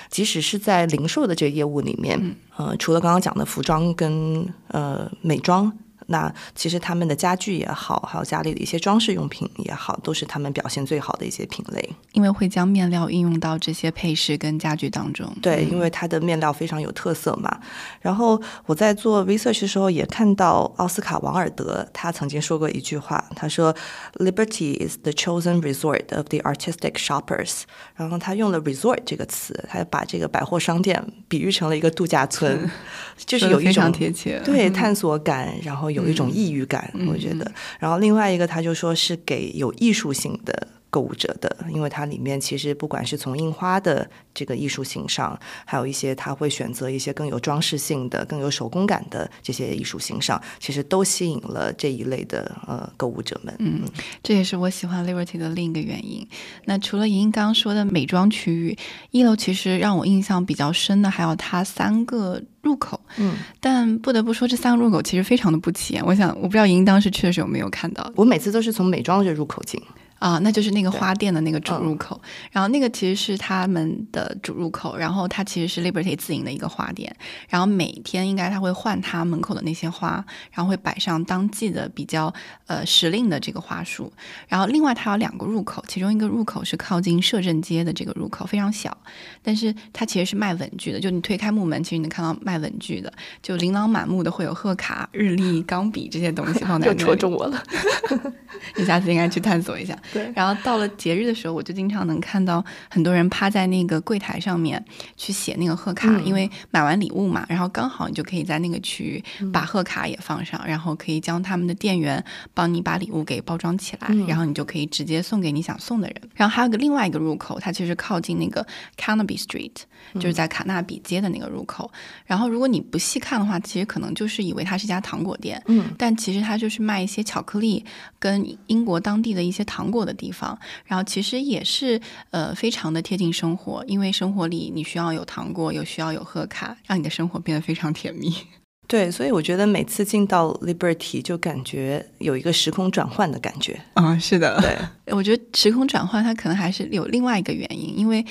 [0.08, 5.72] 即使是在零售的这个业务里面，呃，除了刚刚讲的服装跟呃美妆。
[6.10, 11.88] 那其实他们的家具也好，还有家里的一些装饰用品也好，都是他们表现最好的一些品类。
[12.12, 15.32] 因为会将面料应用到这些配饰跟家具当中。
[15.40, 17.60] 对，因为它的面料非常有特色嘛。
[18.00, 23.74] 然后我在做 research 的时候也看到奥斯卡·王尔德他曾经说过一句话，他说
[24.14, 27.62] ：“Liberty is the chosen resort of the artistic shoppers。”
[27.94, 32.68] 然后他用了 resort 这个词，他把这个百货商店比喻成了一个度假村，
[33.24, 34.40] 就是有一种贴切。
[34.44, 37.50] 对探索感，然后有一种抑郁感，我觉得。
[37.78, 53.54] 然后另外一个，他就说是给有艺术性的购物者的，因为它里面其实不管是从印花的这个艺术性上，还有一些他会选择一些更有装饰性的、更有手工感的这些艺术性上，其实都吸引了这一类的呃购物者们。
[53.60, 53.82] 嗯，
[54.22, 56.26] 这也是我喜欢 Liberty 的另一个原因。
[56.64, 58.76] 那除了莹莹刚刚说的美妆区域，
[59.12, 63.00] 一楼其实让我印象比较深的还有它三个入口。
[63.16, 66.04] 嗯，但不得不说，这三个入口其实非常的不起眼。
[66.04, 69.80] 我想，我不知道莹莹当时去的时候有没有看到我每次都是从美妆这入口进。
[70.20, 72.20] 啊，那就是那个花店的那个主嗯入口，
[72.52, 77.14] 然后那个其实是他们的主入口，然后它其实是 Liberty 自营的一个花店，
[77.48, 82.32] 然后每天应该他会换他门口的那些花，然后会摆上当季的比较
[82.66, 84.12] 呃时令的这个花束，
[84.46, 88.94] 然后另外它有两个入口，其中一个入口是靠近摄政街的这个入口，非常小，
[89.42, 93.10] 但是它其实是卖文具的，就你推开木门，其实你能看到卖文具的，
[93.42, 97.00] 就琳琅满目的会有贺卡、日历、钢笔这些东西放在 那里。
[97.00, 97.62] 又戳中我了。
[98.76, 99.96] 你下次应该去探索一下。
[100.12, 100.32] 对。
[100.34, 104.84] 然后到了节日的时候，我就经常能看到很多人趴在那个柜台上面
[105.16, 106.24] 去写那个贺卡，嗯。
[106.24, 112.22] 因为买完礼物嘛，然后刚好你就可以在那个区域把贺卡也放上，然后可以将他们的店员
[112.54, 114.26] 帮你把礼物给包装起来，嗯。
[114.26, 116.16] 然后你就可以直接送给你想送的人。
[116.34, 119.72] 然后还有个另外一个入口，它其实靠近那个 Carnaby Street，
[120.14, 121.90] 就是在卡纳比街的那个入口。
[122.24, 127.84] 然后如果你不细看的话，其实可能就是以为它是一家糖果店，嗯但其实它就是卖一些巧克力
[128.18, 130.58] 跟英国当地的一些糖果的地方。
[130.84, 138.32] 然后其实也是呃非常的贴近生活，因为生活里你需要有糖果，有需要有贺卡，让你的生活变得非常甜蜜。
[138.88, 143.80] 对，所以我觉得每次进到 Liberty 就感觉有一个时空转换的感觉。
[143.94, 144.76] 啊，是的，对，
[145.14, 148.26] 我觉得时空转换它可能还是有另外一个原因，因为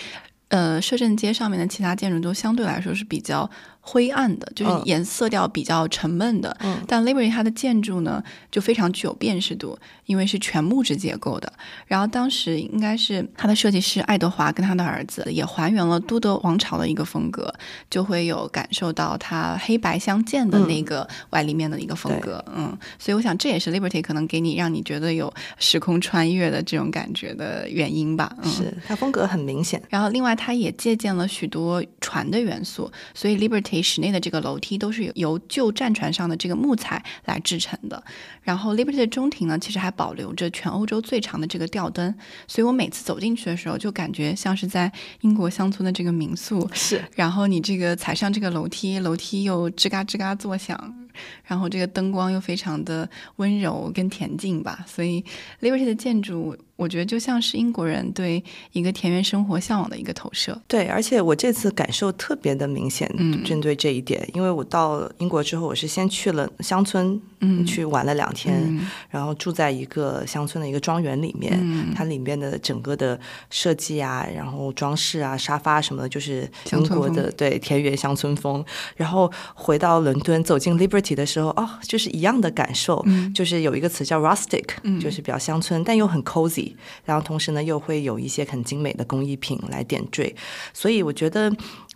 [0.49, 3.49] 呃摄政街上面的其他建筑都相对来说是比较。
[3.89, 6.56] 灰暗的，就是颜色调比较沉闷的。
[6.60, 9.75] 嗯，但 Liberty 它的建筑呢，就非常具有辨识度，
[10.06, 11.52] 因为是全木质结构的。
[11.88, 17.52] 然后当时应该是它的设计师爱德华跟他的儿子也还原了都德王朝的一个风格，
[17.89, 22.45] 就会有感受到它黑白相间的那个外立面的一个风格。
[22.56, 28.36] 嗯，所以我想这也是 Liberty 可能给你让你觉得有时空穿越的这种感觉的原因吧。
[28.43, 29.82] 是，它风格很明显。
[29.89, 33.78] 然后另外它也借鉴了许多船的元素，所以 Liberty。
[33.81, 38.03] 室内的这个楼梯都是由旧战船上的这个木材来制成的。
[38.41, 42.13] 然后 Liberty 的中庭呢，其实还保留着全欧洲最长的这个吊灯，
[42.47, 46.69] 所以我每次走进去的时候，就感觉像是在英国乡村的这个民宿。
[46.73, 51.07] 是，然后你这个踩上这个楼梯，楼梯又吱嘎吱嘎作响，
[51.43, 55.23] 然后这个灯光又非常的温柔跟恬静吧，所以
[55.61, 56.57] Liberty 的建筑。
[56.79, 60.57] 我觉得就像是英国人对一个田园生活向往的一个投射。
[60.65, 63.05] 对，而且我这次感受特别的明显，
[63.43, 78.63] 针对这一点，因为我到英国之后，我是先去了乡村，嗯，去玩了两天，然后住在一个乡村的一个庄园里面，它里面的整个的设计啊，然后装饰啊，沙发什么的，就是英国的对田园乡村风。
[78.95, 84.63] 然后回到伦敦，走进 Liberty 的时候，哦，就是一样的感受，就是有一个词叫 rustic，
[85.01, 86.68] 就是比较乡村，但又很 cozy。
[87.05, 90.36] 然后同时呢，又会有一些很精美的工艺品来点缀，
[90.73, 91.51] 所以我觉得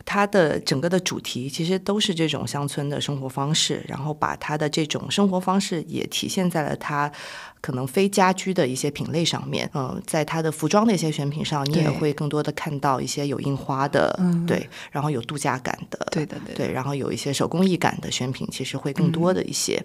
[0.05, 7.11] 它的整个的主题其实都是这种乡村的生活方式，然后把它的这种生活方式也体现在了它。
[7.63, 19.81] 可能非家居的一些品类上面，嗯，在它的服装的一些选品上，你也会更多的看到一些有印花的，对，然后有度假感的，对的，对，然后有一些手工艺感的选品，其实会更多的一些。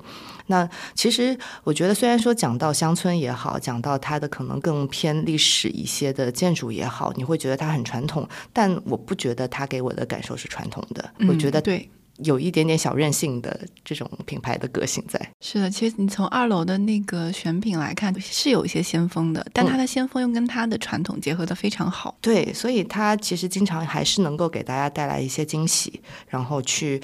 [0.49, 11.89] 那其实我觉得，虽然说讲到乡村也好，讲到它的可能更偏历史一些的建筑也好，你会觉得它很传统，但我不觉得它给我的感受是传统的，我觉得对。
[12.25, 15.21] 有一点点小任性的这种品牌的个性在。
[15.41, 22.17] 是的，其实你从二楼的那个选品来看，是有一些先锋的，但它的先锋又跟它的传统结合的非常好。
[22.21, 27.01] 对，所以它其实经常还是能够给大家带来一些惊喜，然后去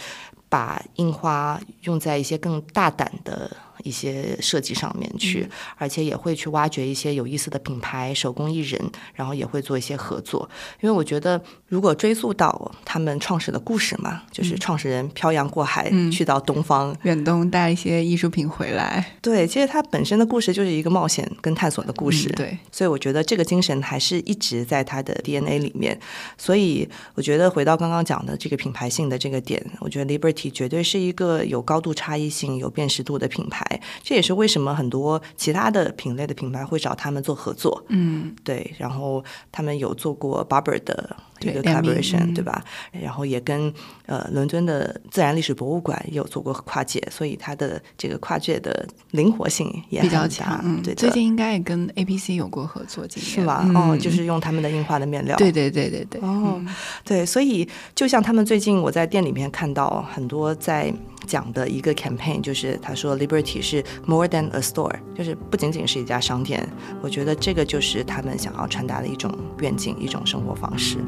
[0.49, 3.51] 把印花用在一些更大胆的。
[3.85, 8.81] 一些设计上面去，而且也会去挖掘一些有意思的品牌、手工艺人，
[9.15, 10.49] 然后也会做一些合作。
[10.81, 19.15] 因为我觉得，如果追溯到他们创始的故事嘛，就是创始人漂洋过海去到东方远东带一些艺术品回来。
[19.21, 22.29] 对，其实它本身的故事就是一个冒险跟探索的故事。
[22.31, 25.99] 对，所以我觉得这个精神还是一直在他的 DNA 里面。
[26.39, 33.74] 所以我觉得回到刚刚讲的这个品牌性的这个点，我觉得 Liberty 绝对是一个有高度差异性、有辨识度的品牌。
[34.03, 37.85] 这也是为什么很多其他的品类的品牌会找他们做合作。
[37.89, 38.75] 嗯，对。
[38.79, 42.65] 然后他们有做过 Barber 的一个 collaboration，对吧？
[42.93, 43.73] 然后也跟
[44.07, 50.61] 呃伦敦的自然历史博物馆也有做过跨界，所以它的这个跨界的灵活性也比较强。
[50.65, 50.95] 嗯，对。
[50.95, 53.69] 最近应该也跟 APC 有过合作经验，是吧？
[53.75, 55.37] 哦，就是用他们的印花的面料。
[55.37, 56.21] 对对对对对。
[56.23, 56.61] 哦，
[57.05, 57.27] 对。
[57.27, 60.93] 所以就像他们最近我在店里面看到很多在。
[61.27, 66.69] 讲的一个 campaign 就是他说 Liberty 是 more than a store，就是不仅仅是一家商店。
[67.01, 70.99] 我觉得这个就是他们想要传达的一种愿景，一种生活方式。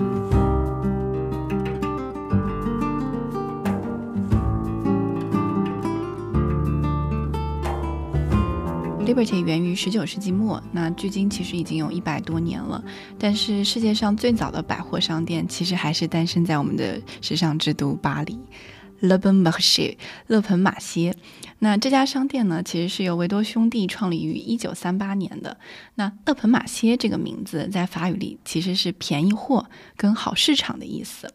[9.06, 12.82] Liberty 源于十九世纪末，那距今其实已经有一百多年了。
[13.18, 18.38] 但是世界上最早的百货商店其实还是诞生在我们的时尚之都巴黎。
[19.00, 21.14] Le Bon Marché，勒盆马歇。
[21.58, 25.56] 那这家商店呢，其实是由维多兄弟创立于一九三八年的。
[25.94, 29.64] 那勒盆马歇这个名字在法语里其实是便宜货
[29.96, 31.32] 跟好市场的意思。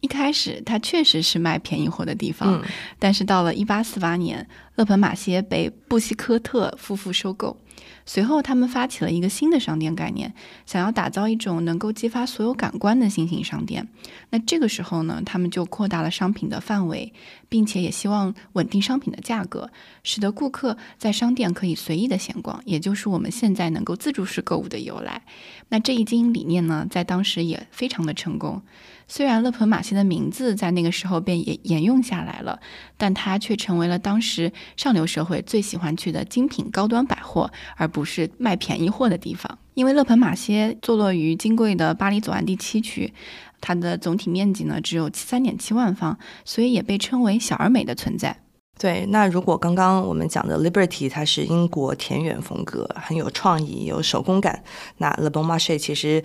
[0.00, 2.60] 一开始它确实是卖便宜货的地方，
[2.98, 7.56] 但是到了一八四八年，勒盆马歇被布希科特夫妇收购。
[8.04, 10.34] 随后，他们发起了一个新的商店概念，
[10.66, 13.88] 想要打造一种能够激发所有感官的新型商店。
[14.30, 17.12] 那这个时候呢，他们就扩大了商品的范围，
[17.48, 19.70] 并且也希望稳定商品的价格，
[20.02, 25.22] 使得顾客在商店可以随意的闲逛，也就是我们现在能够自助式购物的由来。
[25.68, 28.62] 那这一经营理念呢，在当时也非常的成功。
[29.14, 32.58] 虽然勒彭马歇的名字在那个时候便沿沿用下来了，
[32.96, 39.58] 但它却成为了当时上流社会最喜欢去的精品高端百货，而不是卖便宜货的地方。
[39.74, 43.12] 因为勒蓬马歇坐落于金贵的巴黎左岸第七区，
[43.60, 48.41] 它的总体面积呢只有三点七万方，所以也被称为小而美的存在。
[48.78, 54.64] 对，那如果刚刚我们讲的 Liberty 它是英国田园风格，很有创意，有手工感，
[54.96, 56.20] 那 Le Bon Marché 其实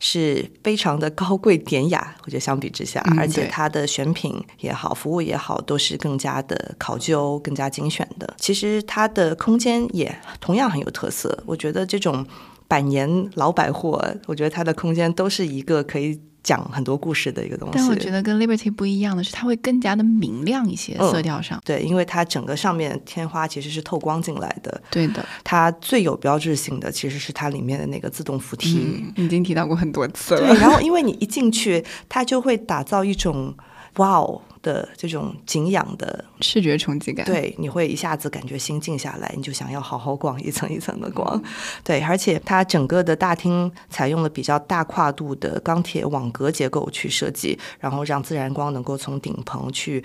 [0.00, 2.16] 是非常的高贵典雅。
[2.24, 8.34] 我觉得相比之下，而且它的选品也好，服务也好，都是更加的考究、更加精选的。
[8.38, 11.44] 其实它的空间也同样很有特色。
[11.46, 12.26] 我觉得这种
[12.66, 16.20] 百年老百货，我觉得它的空间都是一个可以。
[16.42, 21.60] 讲很多故事的一个东西，但我觉得跟 Liberty 不一样的是，它会更加的明亮一些，色调上。
[21.64, 24.82] 对，因为它整个上面天花其实是透光进来的。
[24.90, 30.40] 对的，它最有标志性的其实是它里面的那个自动扶梯，已经提到过很多次了。
[30.40, 33.54] 对然后，因为你一进去，它就会打造一种
[33.96, 34.40] 哇哦。
[34.62, 41.42] 的这种景仰的视觉冲击感，对，你会一下子感觉心静下来，你就想要好好逛一层一层的逛，
[41.82, 50.04] 对，而且它整个的大厅采用了比较大跨度的钢铁网格结构去设计，然后让自然光能够从顶棚去。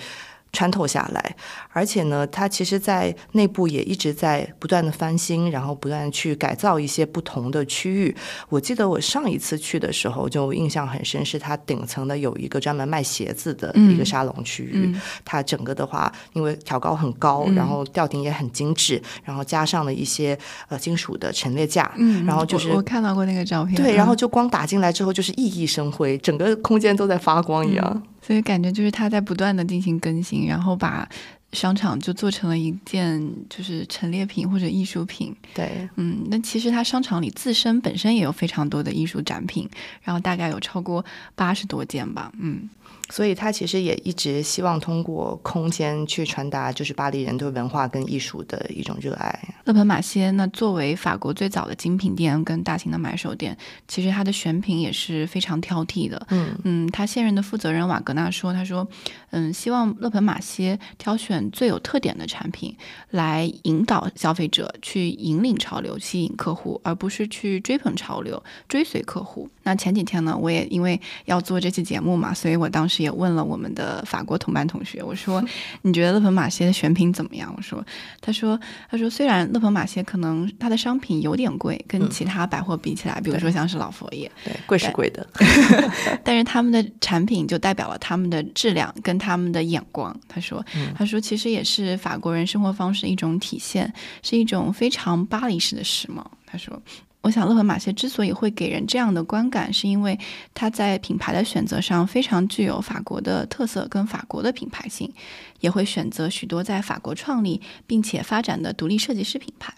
[0.55, 1.35] 穿透下来，
[1.71, 8.15] 而且呢，它其实，在内部也一直在不断的翻新，然后不断去改造一些不同的区域。
[8.47, 14.95] 我记得我上一次去的时候，就印象很深，是它顶层的有一个专门卖鞋子的一个沙龙区域。
[15.25, 20.37] 它整个的话，因为挑高很高，然后吊顶也很精致，然后加上了一些
[20.69, 21.91] 呃金属的陈列架，
[22.25, 28.03] 然后就是我看到过那个照片，对，然后就光打进来之后就是熠熠生辉，整个空间都在发光一样。
[28.25, 31.07] 所以感觉就是他在不断的进行更新，然后把
[31.51, 35.35] 商场就做成了一件就是陈列品或者艺术品。
[35.53, 39.69] 对，嗯，那其实他商场里自身本身也有非常多的艺术展品，
[40.01, 41.05] 然后大概有超过
[41.35, 42.67] 八十多件吧，嗯。
[43.09, 49.55] 所以他其实也一直希望通过空间去传达，就是巴黎人对文化跟艺术的一种热爱。
[49.65, 53.55] 勒蓬马歇那作为法国最早的精品店跟大型的买手店，
[53.87, 56.25] 其实它的选品也是非常挑剔的。
[56.31, 58.87] 嗯嗯，他现任的负责人瓦格纳说：“他说，
[59.29, 62.75] 嗯，希望勒蓬马歇挑选最有特点的产品，
[63.11, 72.94] 来引导消费者去引领潮流，吸引客户，而不是去追捧潮流，追随客户。”那前几天呢，我也因为要做这期节目嘛，所以我当时。
[73.03, 75.43] 也问了我们的法国同班同学，我说
[75.83, 77.83] ：“你觉得勒蓬马歇的选品怎么样？”我说
[78.21, 85.27] ：“他说，他说虽然勒蓬马歇可能它的商品有点贵，跟其他百货比起来，比如说像是老佛爷，对，贵是贵的，
[86.23, 90.65] 但是他们的产品就代表了他们的质量跟他们的眼光。”他说
[90.95, 96.81] ：“他说其实也是法国人生活方式的一种体现，是一种非常巴黎式的时髦。”他说。
[97.25, 100.19] 我想，乐和马歇之所以会给人这样的观感，是因为
[100.53, 105.11] 它在品牌的选择上非常具有法国的特色跟法国的品牌性，
[105.59, 109.73] 也会选择许多在法国创立并且发展的独立设计师品牌。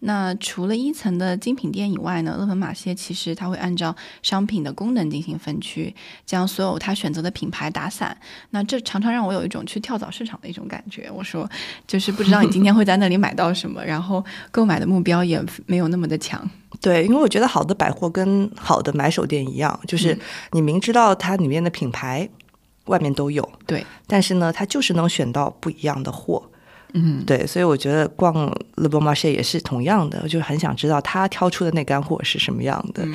[0.00, 5.94] 那除了一层的精品店以外呢，乐芬马歇其实它会按照商品的功能进行分区，
[6.26, 8.16] 将所有它选择的品牌打散。
[8.48, 11.08] 那这常常让我有一种去跳蚤市场的一种感觉。
[11.14, 11.48] 我说，
[11.86, 16.50] 就是不知道你今天会在那里买到什么，然后购买的目标也没有那么的强。
[16.80, 20.18] 对，因为我觉得好的百货跟好的买手店一样，就是
[20.52, 22.28] 你明知道它里面的品牌
[22.86, 26.42] 外面都有，对，但是呢，它就是能选到不一样的货。
[26.94, 28.34] 嗯，对，所以我觉得逛
[28.76, 33.06] Le Bon Marché 也是同样的，我就很想知道他挑出的那干货是什么样的。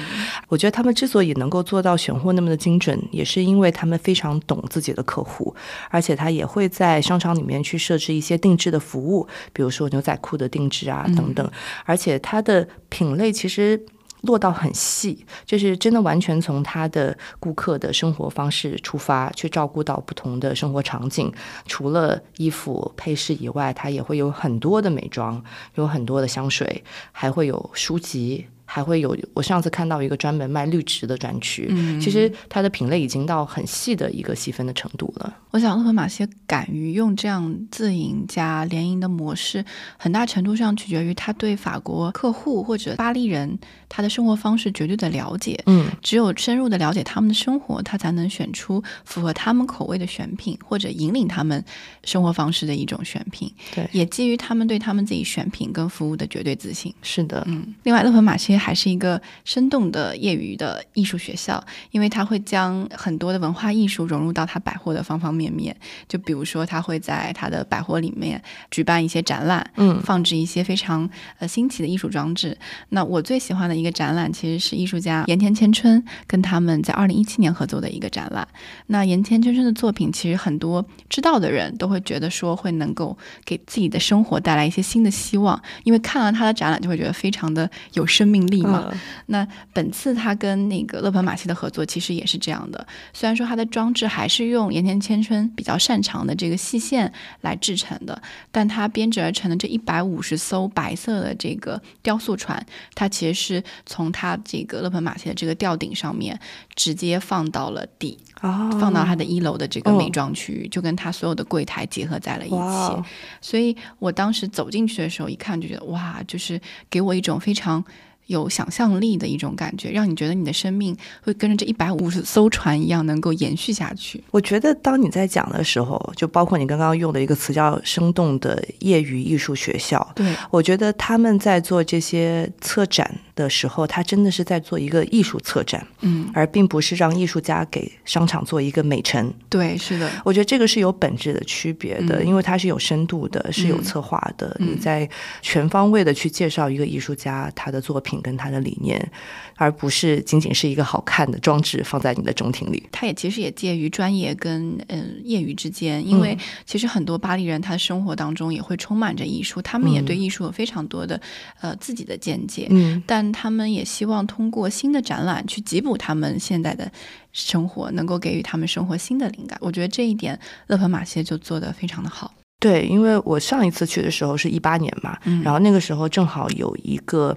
[0.47, 5.55] 我觉得他们之所以能够做到选货那么的精准，也是因为他们非常懂自己的客户，
[5.89, 11.49] 而且他也会在商场里面去设置一些定制的服务，比如说牛仔裤的定制啊等等，
[11.85, 13.85] 而且它的品类其实。
[14.25, 21.31] 落到很细，就是真的完全从他的顾客的生活方式出发，去照顾到不同的生活场景。
[21.67, 25.41] 除了衣服配饰以外，它也会有很多的美妆，
[25.75, 28.45] 有很多的香水，还会有书籍。
[28.67, 31.71] 还会有，我上次看到一个专门卖绿植的专区，
[32.01, 35.37] 其实它的品类已经到很细的一个细分的程度了。
[35.51, 39.63] 我想，乐和马歇敢于用这样自营加联营的模式，
[39.99, 43.59] 很大程度上取决于他对法国客户或者巴黎人
[43.95, 45.61] 他的生活方式绝对的了解。
[45.67, 51.63] 嗯，只有深入的了解他们的生活，他才能选出符合他们口味的选品，或者引领他们
[52.03, 53.51] 生活方式的一种选品。
[53.73, 56.93] 对，也基于他们对他们自己选品跟服务的绝对自信。
[57.01, 57.73] 是的，嗯。
[57.83, 58.45] 另外，乐和马歇。
[58.45, 65.75] 实还是一个生动的业余的艺术学校，因为他会将很多的文化艺术融入到他百货的方方面面。
[66.07, 72.57] 就比如说，他会在他的百货里面举办一些展览，嗯放置一些非常呃新奇的艺术装置。
[72.89, 78.47] 那我最喜欢的一个展览，其实是艺术家盐田千春跟他们在二零一七年合作的一个展览。
[78.87, 88.89] 那盐田千春的作品，其实很多知道的人都会觉得说会能够给自己的生活带来一些新的希望，因为看了他的展览就会觉得非常的有生命力嘛。
[88.91, 97.11] 嗯那本次他跟那个勒庞马西的合作其实也是这样的，虽然说他的装置还是用盐田千春比较擅长的这个细线
[97.41, 98.21] 来制成的，
[98.51, 102.63] 但他编织而成的这一百五十艘白色的这个雕塑船，
[102.93, 106.39] 它其实是从它这个勒盆马歇的这个吊顶上面
[106.75, 113.09] 直接放到了底，哦，放到它的一楼的这个哦美妆区域，就跟它所有的柜台结合在了一起。
[113.41, 116.59] 所以我当时走进去的时候，一看就觉得哇，就是
[116.89, 117.83] 给我一种非常
[118.27, 124.23] 有想象力的一种感觉，让你觉得你的生命会跟着这一百五十艘船一样能够延续下去。
[124.31, 139.31] 我觉得当你在讲的时候，就包括你刚刚用的一个词叫“生动的业余艺术学校”，对，我觉得他们在做这些策展的时候，他真的是在做一个艺术策展，嗯，而并不是让艺术家给商场做一个美陈。
[139.49, 144.55] 对，是的，我觉得这个是有本质的区别的，嗯因为它是有深度的，是有策划的。
[144.59, 145.07] 嗯你在
[145.41, 149.11] 全方位的去介绍一个艺术家他的作品跟他的理念，
[149.55, 152.83] 而不是仅仅是一个好看的装置放在你的中庭里。
[152.91, 161.19] 它也其实也介于专业跟嗯业余之间，因为嗯其实很多巴黎人他生活当中也会充满着艺术，他们也嗯对艺术有非常多的
[161.61, 166.91] 呃自己的见解，嗯，但他们也希望通过新的展览去弥补他们现在的
[167.31, 169.57] 生活，能够给予他们生活新的灵感。
[169.61, 172.33] 我觉得这一点勒庞马歇就做得非常的好。
[172.59, 177.35] 对，因为我上一次去的时候是一八年嘛，嗯然后那个时候正好有一个。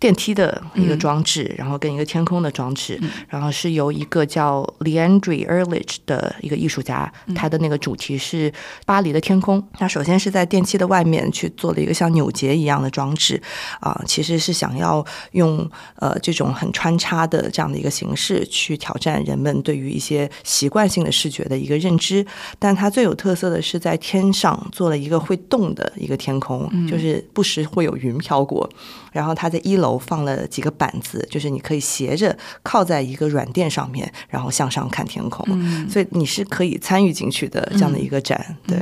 [0.00, 8.52] 电梯的一个嗯装置，然后跟一个天空的装置，嗯然后是由一个叫 Leandri Ehrlich 的一个艺术家，嗯他的那个主题是
[8.86, 9.62] 巴黎的天空。
[9.72, 13.40] 他首先是在电梯的外面去做了一个像纽结一样的装置，
[13.80, 22.24] 啊、其实是想要用呃这种很穿插的这样的一个形式去挑战人们对于一些习惯性的视觉的一个认知。
[22.58, 28.68] 但它最有特色的是在天上做了一个会动的一个天空，就是不时会有云飘过。
[29.10, 35.46] 然后它在一楼放了几个板子，就是你可以斜着靠在一个软垫上面，然后向上看天空。
[35.48, 38.76] 嗯所以你是可以参与进去的这样的一个展，对。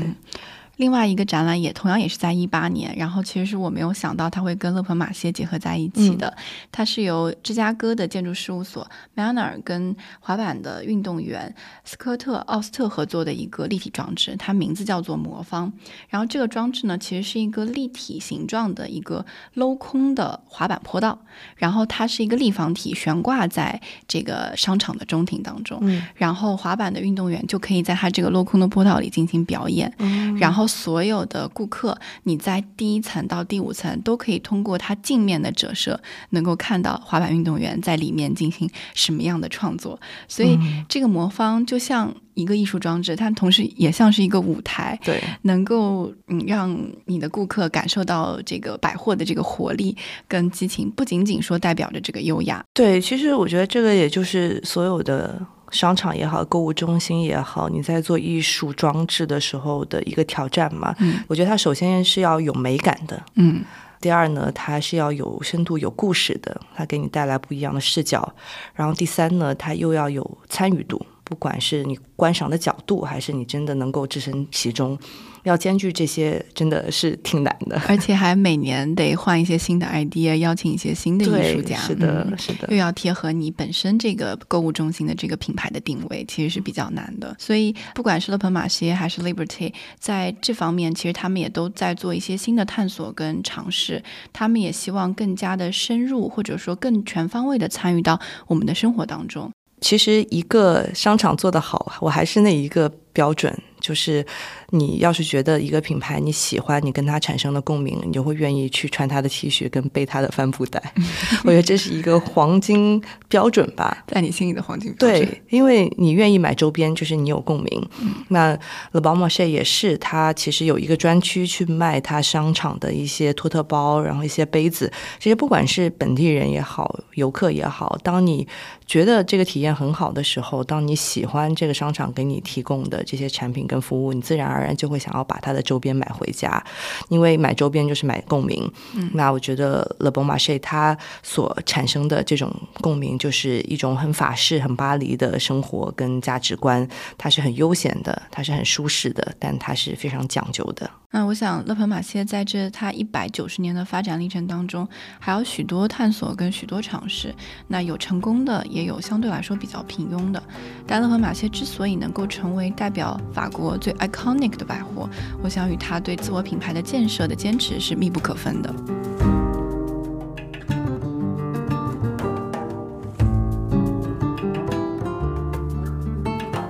[0.78, 6.36] 嗯另外一个展览也同样也是在一八年，然后其实是我没有想到它会跟勒庞马歇结合在一起的。
[6.70, 11.54] 它是由芝加哥的建筑事务所 Manner 跟滑板的运动员
[11.84, 15.72] 斯科特奥斯特合作的一个立体装置，它名字叫做魔方。
[16.10, 19.24] 然后这个装置呢，其实是一个立体形状的一个
[19.54, 21.18] 镂空的滑板坡道，
[21.56, 25.78] 然后它是一个立方体悬挂在这个商场的中庭当中。
[25.80, 36.00] 嗯然后滑板的运动员就可以在它这个镂空的坡道里进行表演，嗯然后所有的顾客，你在第一层到第五层都可以通过它镜面的折射，
[36.30, 39.98] 能够看到滑板运动员在里面进行什么样的创作。
[40.28, 40.58] 所以
[40.88, 44.98] 这个魔方就像一个艺术装置，它同时也像是一个舞台。
[45.04, 49.96] 对，能够嗯让你的顾客感受到这个百货的这个活力
[50.26, 55.40] 跟激情，不仅仅说代表着这个优雅，对，其实我觉得这个也就是所有的
[55.70, 60.94] 商场也好，购物中心也好，你在做艺术装置的时候的一个挑战嘛。
[60.98, 63.64] 嗯我觉得它首先是要有美感的，嗯
[64.00, 68.34] 第二呢，它是要有深度、有故事的，它给你带来不一样的视角。
[68.74, 74.96] 然后第三呢，它又要有参与度，不管是你观赏的角度，还是你真的能够置身其中，
[75.42, 77.82] 要兼具这些，真的是挺难的。
[77.88, 82.76] 而且还每年得换一些新的 idea， 邀请一些新的艺术，家，是的，嗯是的又。
[82.76, 87.34] 要贴合你本身这个购物中心的这个品牌的定位，其实是比较难的。
[87.40, 94.00] 所以，不管是勒蓬马歇还是 Liberty，在这方面，其实他们也都在做一些新的探索跟尝试。
[94.32, 99.50] 他们也希望更加的深入，或者说更全方位的参与到我们的生活当中。
[99.86, 104.26] 其实一个商场做得好，我还是那一个标准，就是
[104.70, 110.82] 你要是觉得一个品牌你喜欢，你跟它产生了共鸣，你就会愿意去穿它的 T 恤跟背它的帆布袋。
[111.46, 114.02] 我觉得这是一个黄金标准吧。
[114.08, 117.88] 在你心里的黄金标准，对，因为你愿意买周边，就是你有共鸣。
[118.30, 118.56] 那
[118.90, 124.92] Le Bon Marché 也是，它其实有一个专区去卖它商场的一些托特包，然后一些杯子。
[125.20, 128.46] 其实不管是本地人也好，游客也好，当你
[128.86, 136.64] 觉得这个体验很好的时候，当你喜欢这个商场给你提供的这些产品跟跟服务，你自然而然就会想要把它的周边买回家，
[137.10, 138.72] 因为买周边就是买共鸣。
[138.94, 150.90] 嗯那我觉得 Le Bon Marché 它所产生的这种共鸣，就是一种很法式、很巴黎的生活跟价值观，它是很悠闲的，它是很舒适的，但它是非常讲究的。
[151.16, 154.86] 那我想，勒蓬马歇在这它一百九十年的发展历程当中，
[155.18, 157.34] 还有许多探索跟许多尝试。
[157.68, 160.42] 那有成功的，也有相对来说比较平庸的。
[160.86, 165.08] 但勒蓬马歇之所以能够成为代表法国最 iconic 的百货，
[165.42, 168.74] 我想与他对自我品牌的建设的坚持是密不可分的。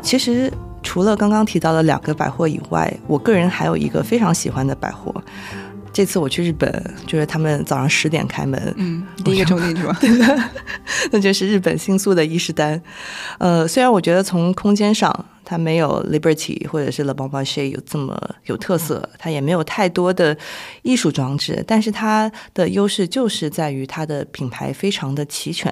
[0.00, 0.52] 其实
[0.96, 5.14] 除了刚刚提到的两个百货以外，我个人还有一个非常喜欢的百货。
[5.92, 9.94] 这次我去日本，就是他们早上十点开门，嗯，第一个冲进去吧。
[11.12, 12.80] 那就是日本新宿的伊势丹。
[13.36, 15.12] 呃，虽然我觉得从空间上
[15.44, 20.34] 它没有 Liberty 或者是 Le Bon Marché 有这么有特色，它也没有太多的
[20.80, 25.70] 艺术装置，但是它的优势就是在于它的品牌非常的齐全。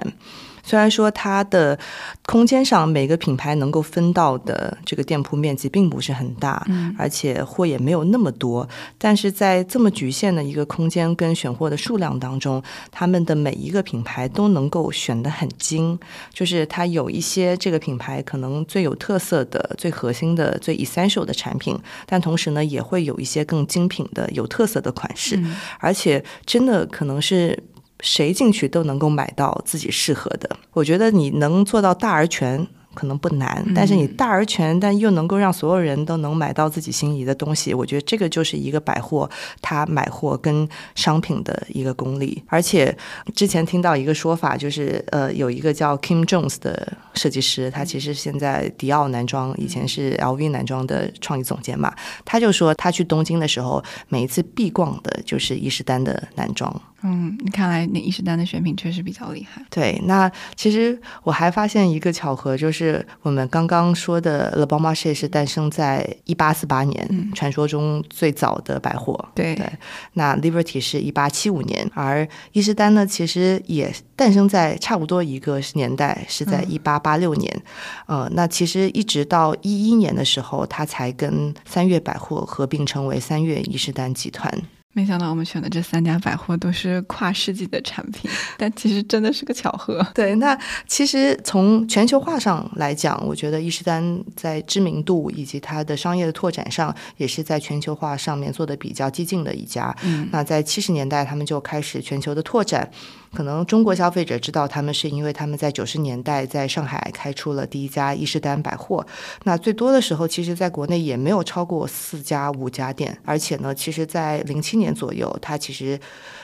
[0.65, 1.77] 虽然说它的
[2.25, 6.93] 空间上每个品牌能够分到的这个店铺面积并不是很大，嗯。
[6.97, 12.61] 而且货也没有那么多，但是在这么局限的一个空间跟选货的数量当中，
[12.91, 15.97] 他们的每一个品牌都能够选得很精，
[16.33, 25.55] 就是它有一些这个品牌可能最有特色的、最核心的、最 essential 的产品，但同时呢，也会有一些更精品的、有特色的款式，嗯。
[25.79, 27.61] 而且真的可能是。
[28.01, 39.29] 谁进去都能够买到自己适合的，我觉得你能做到大而全可能不难，但是你大而全，但又能够让所有人都能买到自己心仪的东西，我觉得这个就是一个百货
[39.61, 42.41] 它买货跟商品的一个功力。
[42.47, 42.97] 而且
[43.35, 51.93] 之前听到一个说法，就是呃，有一个叫 Kim Jones 的设计师，他其实现在迪奥男装，以前是 LV 男装的创意总监嘛，
[52.23, 56.81] 他就说他去东京的时候，每一次必逛的就是伊势丹的男装。
[57.07, 59.63] 嗯，你看来那伊势丹的选品确实比较厉害。
[59.69, 69.23] 对，那其实我还发现一个巧合，就是我们刚刚说的 Le Bon Marché 是诞生在一八四八年，嗯传说中最早的百货。
[69.35, 69.71] 对对，
[70.13, 77.63] 那 Liberty 是一八七五年，而伊势丹呢，其实也诞生在差不多一个年代，是在嗯一八八六年。
[78.07, 84.51] 呃，那其实一直到一一年的时候，它才跟三月百货合并成为三月伊势丹集团。
[84.95, 90.01] 没想到我们选的这三家百货都是跨世纪的产品，但其实真的是个巧合。
[90.13, 99.93] 对，那其实从全球化上来讲，我觉得伊势丹在知名度以及它的商业的拓展上，也是在全球化上面做的比较激进的一家。
[100.03, 102.89] 嗯那在七十年代，他们就开始全球的拓展。
[103.35, 109.05] 可能中国消费者知道他们是因为他们在九十年代在上海开出了第一家伊势丹百货。
[109.43, 113.15] 那最多的时候，其实在国内也没有超过四家、五家店。
[113.25, 115.99] 而且呢，其实，在零七年左右，它其实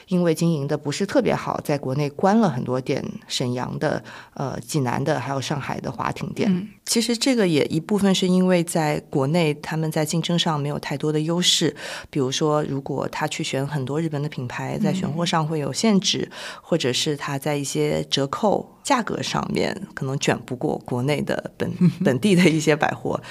[0.08, 6.50] 因为经营的不是特别好，在国内关了很多店，沈阳的、呃济南的，还有上海的华庭店。
[6.52, 11.74] 嗯其实这个也一部分是因为在国内他们在竞争上没有太多的优势，
[12.10, 16.30] 比如说如果他去选很多日本的品牌，在选货上会有限制，
[16.62, 21.72] 或者或者是他在一些折扣价格上面可能卷不过国内的本
[22.04, 23.22] 本地的一些百货。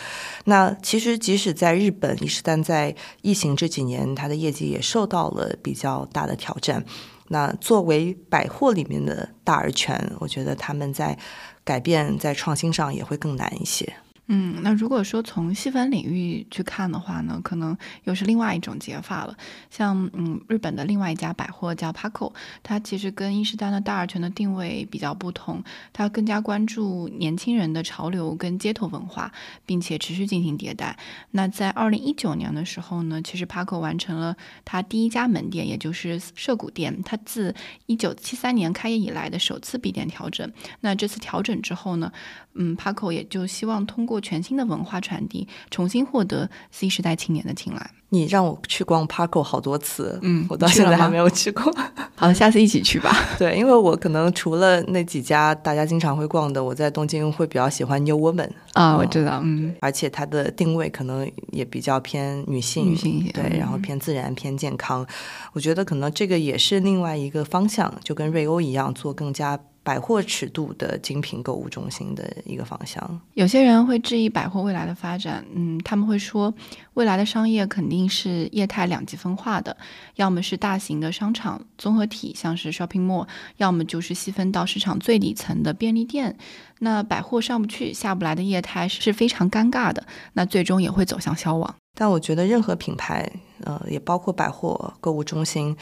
[0.44, 6.84] 那其实即使在日本，伊势丹在疫情这几年，它的业绩也受到了比较大的挑战。
[7.26, 11.18] 那作为百货里面的大而全，我觉得他们在
[11.64, 13.92] 改变、在创新上也会更难一些。
[14.32, 19.36] 嗯，那如果说从细分领域去看的话呢，可能又是另外一种解法了。
[19.70, 25.60] 像嗯，日本的另外一家百货叫 Paco，它其实跟伊势丹的大而全的定位比较不同，
[25.92, 29.32] 它更加关注年轻人的潮流跟街头文化，
[29.66, 30.96] 并且持续进行迭代。
[31.32, 37.52] 那在二零一九年的时候呢，其实 Paco 完成了它第一家门店，也就是涉谷店，它自
[37.86, 40.48] 一九七三年开业以来的首次闭店调整。
[40.82, 42.12] 那这次调整之后呢，
[42.60, 47.90] 嗯，Paco 也就希望通过全新的文化传递，重新获得 Z 时代青年的青睐。
[48.12, 51.72] 你让我去逛 Parko 好多次，嗯我到现在还没有去过。
[52.16, 53.14] 好，下次一起去吧。
[53.38, 65.06] 对，因为我可能除了那几家大家经常会逛的，我在东京会比较喜欢 New Woman，啊，我知道，嗯，而且它的定位可能也比较偏女性，女性一些对，嗯然后偏自然、偏健康。
[65.52, 73.20] 我觉得可能这个也是另外一个方向，就跟瑞欧一样，做更加百货尺度的精品购物中心的一个方向。
[73.34, 76.52] 有些人会质疑百货未来的发展，嗯，他们会说，
[76.94, 79.76] 未来的商业肯定是业态两极分化的，
[80.16, 83.26] 要么是大型的商场综合体，像是 shopping mall，
[83.56, 86.36] 要么就是细分到市场最底层的便利店。
[86.80, 91.74] 那百货上不去下不来的业态是非常尴尬的，那最终也会走向消亡。
[91.94, 93.30] 但我觉得任何品牌，
[93.64, 95.76] 呃，也包括百货购物中心。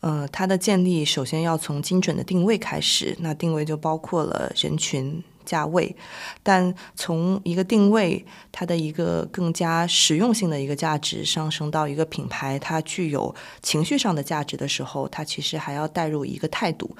[0.00, 5.22] 呃，它的建立首先要从精准的定位开始，那定位就包括了人群。
[5.44, 5.94] 价位，
[6.42, 16.96] 但从一个定位，它的一个更加实用性的一个价值上升到一个品牌，它具有情绪上的价值的时候，它其实还要带入一个态度。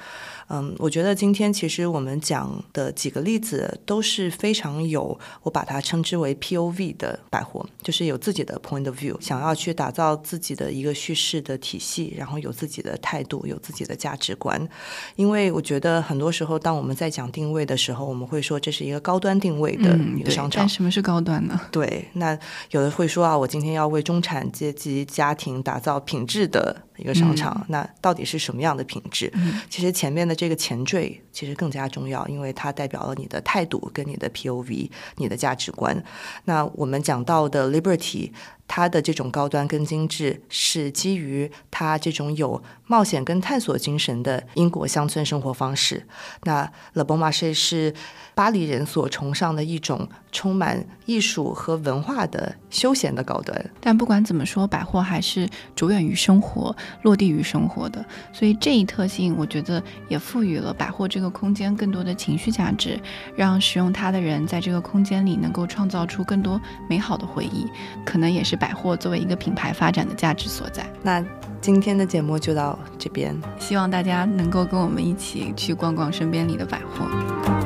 [0.49, 14.67] 嗯，我觉得今天其实我们讲的几个例子都是非常有，我把它称之为 POV 的百货，就是有自己的 point of view，想要去打造自己的一个叙事的体系，然后有自己的态度，有自己的价值观。
[15.15, 21.59] 因为我觉得很多时候，当我们在讲定位的时候，我们会说这是一个高端定位的一个商场，但什么是高端呢？
[21.71, 22.37] 对，那
[22.71, 29.31] 有的会说啊，我今天要为中产阶级家庭打造品质的一个商场，那到底是什么样的品质？
[29.69, 36.03] 其实前面的这个前缀其实更加重要，因为它代表了你的态度跟你的 POV、你的价值观。
[36.45, 38.31] 那我们讲到的 Liberty。
[38.73, 46.07] 它的这种高端跟精致，是基于它这种有冒险跟探索精神的英国乡村生活方式。
[46.43, 46.63] 那
[46.93, 47.93] Le Bon Marché 是
[48.41, 53.69] 巴黎人所崇尚的一种充满艺术和文化的休闲的高端。
[53.79, 58.03] 但不管怎么说，百货还是着眼于生活、落地于生活的。
[58.33, 62.99] 所以这一特性，我觉得也赋予了百货这个空间更多的情绪价值，
[63.35, 67.67] 让使用它的人在这个空间里能够创造出更多美好的回忆，
[68.03, 68.55] 可能也是。
[68.61, 70.85] 百货作为一个品牌发展的价值所在。
[71.01, 71.23] 那
[71.61, 77.60] 今天的节目就到这边，希望大家能够跟我们一起去逛逛身边里的百货。